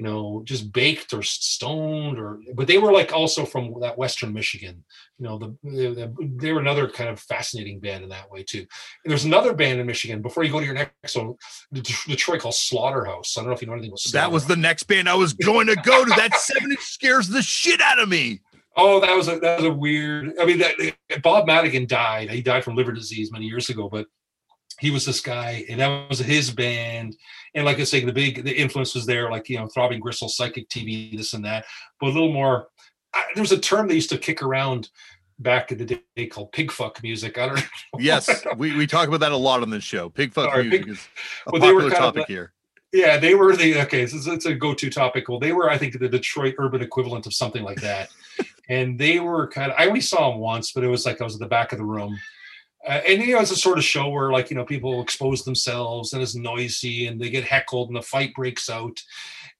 [0.00, 2.40] you know, just baked or stoned, or.
[2.54, 4.82] But they were like also from that Western Michigan.
[5.18, 8.60] You know, the, the they were another kind of fascinating band in that way too.
[8.60, 10.22] And there's another band in Michigan.
[10.22, 11.34] Before you go to your next one,
[11.70, 13.36] Detroit called Slaughterhouse.
[13.36, 15.34] I don't know if you know anything about That was the next band I was
[15.34, 16.10] going to go to.
[16.16, 18.40] That seven inch scares the shit out of me.
[18.78, 20.32] Oh, that was a that was a weird.
[20.40, 22.30] I mean, that Bob Madigan died.
[22.30, 24.06] He died from liver disease many years ago, but
[24.80, 27.16] he was this guy, and that was his band.
[27.54, 30.28] And like I say, the big the influence was there, like you know, Throbbing Gristle,
[30.28, 31.64] Psychic TV, this and that.
[32.00, 32.68] But a little more.
[33.12, 34.88] I, there was a term they used to kick around
[35.38, 37.38] back in the day called pig fuck music.
[37.38, 37.62] I don't know.
[37.98, 40.08] Yes, we, we talk about that a lot on this show.
[40.08, 41.08] Pig fuck Sorry, music pig- is
[41.46, 42.52] a Well, they were popular kind of topic the- here.
[42.92, 44.04] Yeah, they were the okay.
[44.08, 45.28] So it's, it's a go-to topic.
[45.28, 48.08] Well, they were, I think, the Detroit urban equivalent of something like that.
[48.68, 49.78] and they were kind of.
[49.78, 51.78] I only saw them once, but it was like I was at the back of
[51.78, 52.18] the room.
[52.86, 55.44] Uh, and you know, it's a sort of show where like you know people expose
[55.44, 59.02] themselves and it's noisy and they get heckled and the fight breaks out.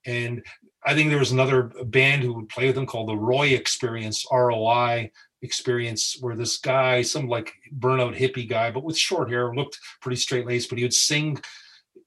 [0.06, 0.44] And
[0.84, 4.24] I think there was another band who would play with them called the Roy Experience,
[4.32, 5.10] ROI
[5.42, 10.16] Experience, where this guy, some like burnout hippie guy, but with short hair, looked pretty
[10.16, 11.38] straight laced, but he would sing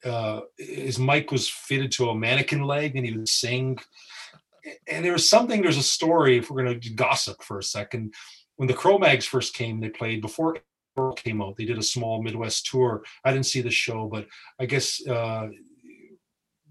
[0.04, 3.78] uh, his mic was fitted to a mannequin leg and he would sing.
[4.88, 8.14] And there was something, there's a story, if we're going to gossip for a second.
[8.56, 10.58] When the Cro-Mags first came, they played before
[11.16, 11.58] came out.
[11.58, 13.04] They did a small Midwest tour.
[13.24, 14.28] I didn't see the show, but
[14.60, 15.48] I guess uh,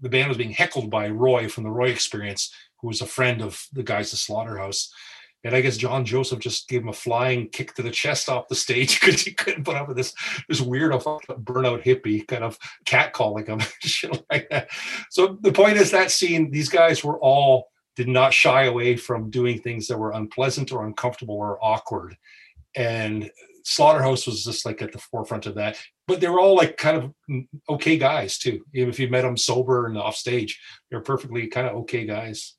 [0.01, 3.41] the band was being heckled by Roy from the Roy Experience, who was a friend
[3.41, 4.91] of the guys at Slaughterhouse.
[5.45, 8.47] And I guess John Joseph just gave him a flying kick to the chest off
[8.47, 10.13] the stage because he couldn't put up with this
[10.47, 11.01] this weirdo
[11.43, 14.69] burnout hippie kind of catcalling him, shit like that.
[15.09, 19.29] So the point is that scene, these guys were all did not shy away from
[19.29, 22.17] doing things that were unpleasant or uncomfortable or awkward.
[22.75, 23.29] And
[23.63, 25.77] Slaughterhouse was just like at the forefront of that.
[26.07, 28.63] But they were all like kind of mm, okay guys too.
[28.73, 30.61] Even if you met them sober and off stage,
[30.91, 32.55] they're perfectly kind of okay guys.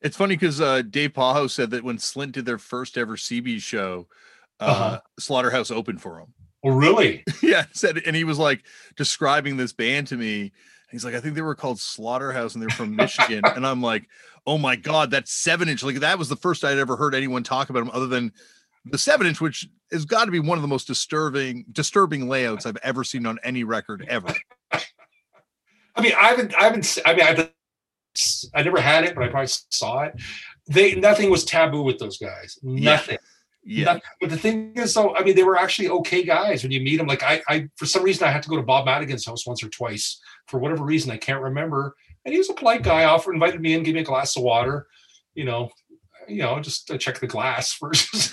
[0.00, 3.60] It's funny because uh, Dave Pajo said that when Slint did their first ever CB
[3.60, 4.06] show,
[4.60, 5.00] uh, Uh-huh.
[5.18, 6.34] Slaughterhouse opened for him.
[6.64, 7.24] Oh, really?
[7.42, 8.64] yeah, said, and he was like
[8.96, 10.52] describing this band to me.
[10.90, 13.42] He's like, I think they were called Slaughterhouse, and they're from Michigan.
[13.56, 14.08] and I'm like,
[14.46, 15.82] oh my god, that's seven inch.
[15.82, 18.32] Like that was the first I'd ever heard anyone talk about them, other than
[18.84, 22.66] the seven inch, which has got to be one of the most disturbing, disturbing layouts
[22.66, 24.34] I've ever seen on any record ever.
[24.72, 27.50] I mean, I haven't, I haven't, I mean, I,
[28.54, 30.14] I never had it, but I probably saw it.
[30.68, 32.58] They, nothing was taboo with those guys.
[32.62, 32.92] Yeah.
[32.92, 33.18] Nothing.
[33.64, 34.02] Yeah, Nothing.
[34.20, 36.96] But the thing is, though, I mean, they were actually okay guys when you meet
[36.96, 37.06] them.
[37.06, 39.62] Like I, I, for some reason, I had to go to Bob Madigan's house once
[39.62, 41.10] or twice for whatever reason.
[41.10, 41.94] I can't remember.
[42.24, 43.04] And he was a polite guy.
[43.04, 44.86] Offered, invited me in, gave me a glass of water.
[45.34, 45.70] You know,
[46.28, 48.32] you know, just check the glass versus.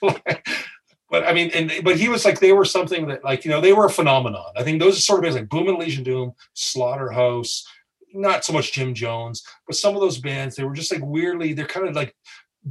[0.00, 3.60] but I mean, and but he was like, they were something that, like, you know,
[3.60, 4.52] they were a phenomenon.
[4.56, 7.66] I think those are sort of bands like Boom and Legion Doom, Slaughterhouse,
[8.12, 11.52] not so much Jim Jones, but some of those bands, they were just like weirdly,
[11.52, 12.14] they're kind of like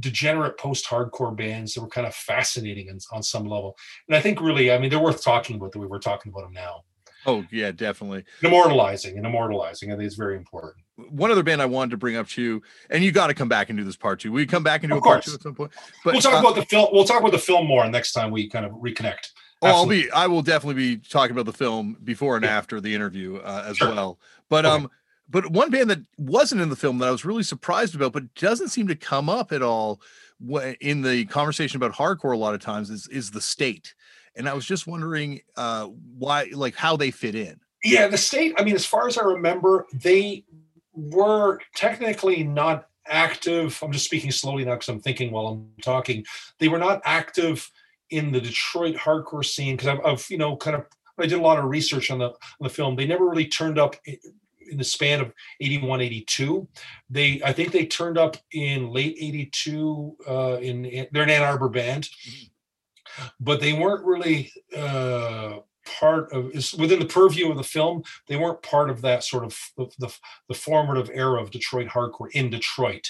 [0.00, 3.76] degenerate post-hardcore bands that were kind of fascinating on, on some level.
[4.08, 6.42] And I think really, I mean, they're worth talking about the way we're talking about
[6.42, 6.82] them now.
[7.26, 8.24] Oh yeah, definitely.
[8.42, 10.84] Immortalizing and immortalizing, I think it's very important.
[10.96, 13.48] One other band I wanted to bring up to you, and you got to come
[13.48, 14.30] back and do this part two.
[14.32, 15.26] We come back and do Of a part course.
[15.26, 15.72] two at some point.
[16.04, 16.88] But we'll talk uh, about the film.
[16.92, 19.28] We'll talk about the film more next time we kind of reconnect.
[19.62, 20.10] Oh, I'll be.
[20.10, 22.56] I will definitely be talking about the film before and Yeah.
[22.56, 23.88] after the interview uh, as Sure.
[23.88, 24.18] well.
[24.48, 24.74] But Okay.
[24.74, 24.90] um,
[25.28, 28.34] but one band that wasn't in the film that I was really surprised about, but
[28.34, 30.00] doesn't seem to come up at all
[30.80, 33.94] in the conversation about hardcore a lot of times is is the state.
[34.36, 35.86] And I was just wondering uh,
[36.18, 37.60] why, like, how they fit in.
[37.84, 40.44] Yeah, the state, I mean, as far as I remember, they
[40.92, 43.78] were technically not active.
[43.82, 46.24] I'm just speaking slowly now because I'm thinking while I'm talking.
[46.58, 47.70] They were not active
[48.10, 50.86] in the Detroit hardcore scene because I've, I've, you know, kind of,
[51.18, 52.96] I did a lot of research on the, on the film.
[52.96, 56.68] They never really turned up in the span of 81, 82.
[57.10, 61.42] They, I think they turned up in late 82 uh, in, in they're an Ann
[61.42, 62.08] Arbor band.
[63.40, 68.02] But they weren't really uh, part of is within the purview of the film.
[68.28, 70.14] They weren't part of that sort of the, the,
[70.48, 73.06] the formative era of Detroit hardcore in Detroit.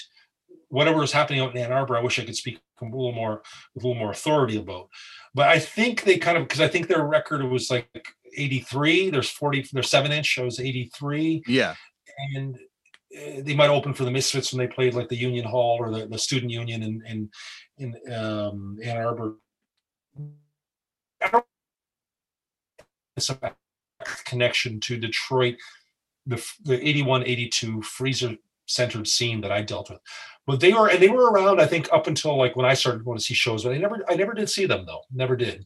[0.69, 3.41] Whatever is happening out in Ann Arbor, I wish I could speak a little more
[3.73, 4.89] with a little more authority about.
[5.33, 7.87] But I think they kind of because I think their record was like
[8.35, 9.09] 83.
[9.09, 9.67] There's 40.
[9.71, 10.25] There's seven inch.
[10.25, 11.43] shows 83.
[11.47, 11.75] Yeah.
[12.35, 15.77] And uh, they might open for the Misfits when they played like the Union Hall
[15.79, 17.29] or the, the Student Union in in
[17.77, 19.35] in um, Ann Arbor.
[24.25, 25.55] Connection to Detroit,
[26.25, 28.35] the the 81 82 freezer
[28.67, 29.99] centered scene that I dealt with.
[30.47, 33.05] But they were and they were around, I think, up until like when I started
[33.05, 35.01] going to see shows, but I never I never did see them though.
[35.11, 35.65] Never did.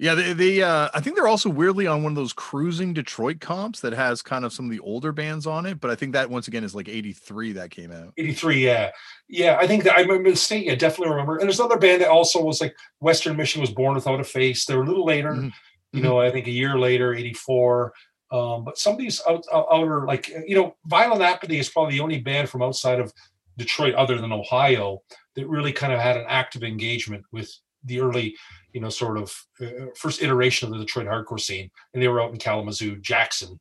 [0.00, 3.40] Yeah, they, they uh I think they're also weirdly on one of those cruising Detroit
[3.40, 6.12] comps that has kind of some of the older bands on it, but I think
[6.12, 8.12] that once again is like 83 that came out.
[8.16, 8.90] 83, yeah.
[9.28, 11.36] Yeah, I think that I remember the state, yeah, definitely remember.
[11.36, 14.64] And there's another band that also was like Western Mission was born without a face.
[14.64, 15.48] They were a little later, mm-hmm.
[15.92, 17.92] you know, I think a year later, 84.
[18.30, 21.94] Um, but some of these out, out, outer, like, you know, Violent Apathy is probably
[21.94, 23.12] the only band from outside of
[23.56, 25.02] Detroit, other than Ohio,
[25.34, 27.52] that really kind of had an active engagement with
[27.84, 28.34] the early
[28.72, 32.20] you know, sort of uh, first iteration of the Detroit hardcore scene, and they were
[32.20, 33.58] out in Kalamazoo, Jackson,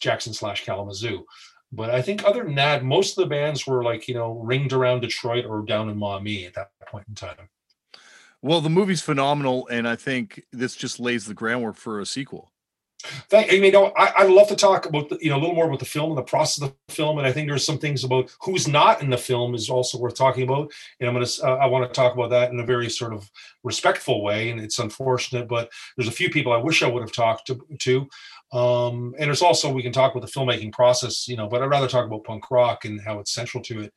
[0.00, 1.24] Jackson slash Kalamazoo.
[1.72, 4.72] But I think other than that, most of the bands were like you know ringed
[4.72, 7.48] around Detroit or down in Maumee at that point in time.
[8.42, 12.52] Well, the movie's phenomenal, and I think this just lays the groundwork for a sequel.
[13.28, 15.40] Thank, I mean, you know, I, I love to talk about the, you know a
[15.40, 17.64] little more about the film and the process of the film, and I think there's
[17.64, 20.72] some things about who's not in the film is also worth talking about.
[21.00, 23.30] And I'm gonna uh, I want to talk about that in a very sort of
[23.64, 27.12] respectful way, and it's unfortunate, but there's a few people I wish I would have
[27.12, 27.66] talked to.
[27.78, 28.08] to.
[28.52, 31.66] Um, and there's also we can talk about the filmmaking process, you know, but I'd
[31.70, 33.92] rather talk about punk rock and how it's central to it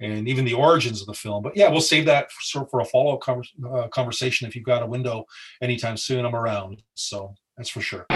[0.00, 1.42] and even the origins of the film.
[1.42, 4.48] But yeah, we'll save that for, for a follow up uh, conversation.
[4.48, 5.26] If you've got a window
[5.60, 6.82] anytime soon, I'm around.
[6.94, 8.06] So that's for sure.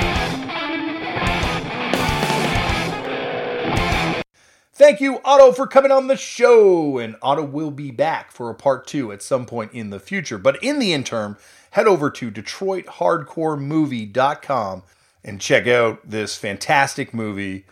[4.72, 6.96] Thank you, Otto, for coming on the show.
[6.96, 10.38] And Otto will be back for a part two at some point in the future.
[10.38, 11.36] But in the interim,
[11.72, 14.82] head over to DetroitHardcoreMovie.com
[15.22, 17.66] and check out this fantastic movie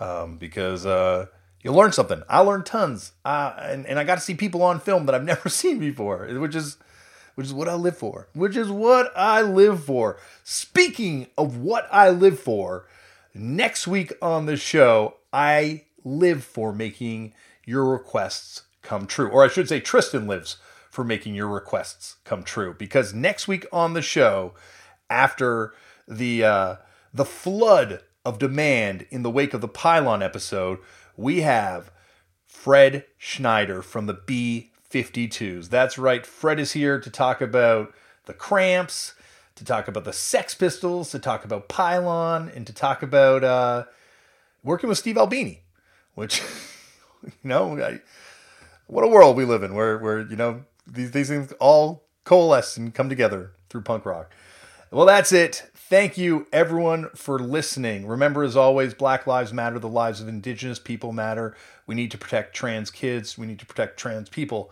[0.00, 1.26] um, because uh,
[1.62, 2.22] you'll learn something.
[2.30, 3.12] I learned tons.
[3.26, 6.26] Uh, and, and I got to see people on film that I've never seen before,
[6.38, 6.78] which is
[7.40, 8.28] which is what I live for.
[8.34, 10.18] Which is what I live for.
[10.44, 12.86] Speaking of what I live for,
[13.32, 17.32] next week on the show, I live for making
[17.64, 19.30] your requests come true.
[19.30, 20.58] Or I should say, Tristan lives
[20.90, 22.74] for making your requests come true.
[22.78, 24.52] Because next week on the show,
[25.08, 25.72] after
[26.06, 26.76] the uh,
[27.14, 30.78] the flood of demand in the wake of the pylon episode,
[31.16, 31.90] we have
[32.44, 35.68] Fred Schneider from the B 52s.
[35.68, 37.94] That's right, Fred is here to talk about
[38.26, 39.14] the Cramps,
[39.54, 43.84] to talk about the Sex Pistols, to talk about Pylon, and to talk about uh,
[44.64, 45.62] working with Steve Albini,
[46.14, 46.42] which,
[47.22, 48.00] you know, I,
[48.86, 52.76] what a world we live in where, where you know, these, these things all coalesce
[52.76, 54.32] and come together through punk rock.
[54.90, 55.69] Well, that's it.
[55.90, 58.06] Thank you, everyone, for listening.
[58.06, 61.56] Remember, as always, Black Lives Matter, the lives of Indigenous people matter.
[61.88, 63.36] We need to protect trans kids.
[63.36, 64.70] We need to protect trans people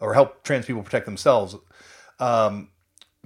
[0.00, 1.54] or help trans people protect themselves.
[2.18, 2.70] Um,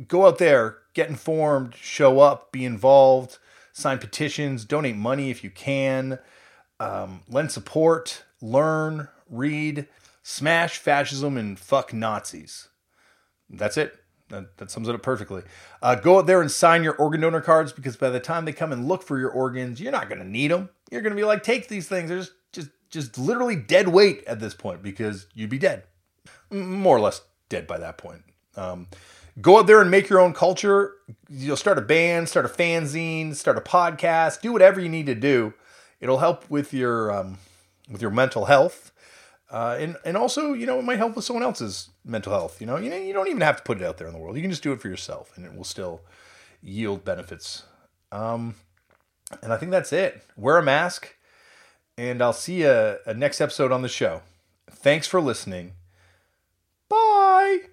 [0.06, 3.38] go out there, get informed, show up, be involved,
[3.72, 6.18] sign petitions, donate money if you can,
[6.78, 9.88] um, lend support, learn, read,
[10.22, 12.68] smash fascism, and fuck Nazis.
[13.48, 13.99] That's it.
[14.30, 15.42] That, that sums it up perfectly.
[15.82, 18.52] Uh, go out there and sign your organ donor cards because by the time they
[18.52, 20.68] come and look for your organs, you're not going to need them.
[20.90, 22.08] You're going to be like, take these things.
[22.08, 25.82] They're just, just, just literally dead weight at this point because you'd be dead.
[26.50, 28.22] More or less dead by that point.
[28.56, 28.88] Um,
[29.40, 30.94] go out there and make your own culture.
[31.28, 35.14] You'll start a band, start a fanzine, start a podcast, do whatever you need to
[35.14, 35.54] do.
[36.00, 37.38] It'll help with your um,
[37.90, 38.92] with your mental health.
[39.50, 42.60] Uh, and and also, you know, it might help with someone else's mental health.
[42.60, 44.36] You know, you you don't even have to put it out there in the world.
[44.36, 46.02] You can just do it for yourself, and it will still
[46.62, 47.64] yield benefits.
[48.12, 48.54] Um,
[49.42, 50.24] and I think that's it.
[50.36, 51.16] Wear a mask,
[51.98, 54.22] and I'll see you uh, next episode on the show.
[54.70, 55.72] Thanks for listening.
[56.88, 57.69] Bye.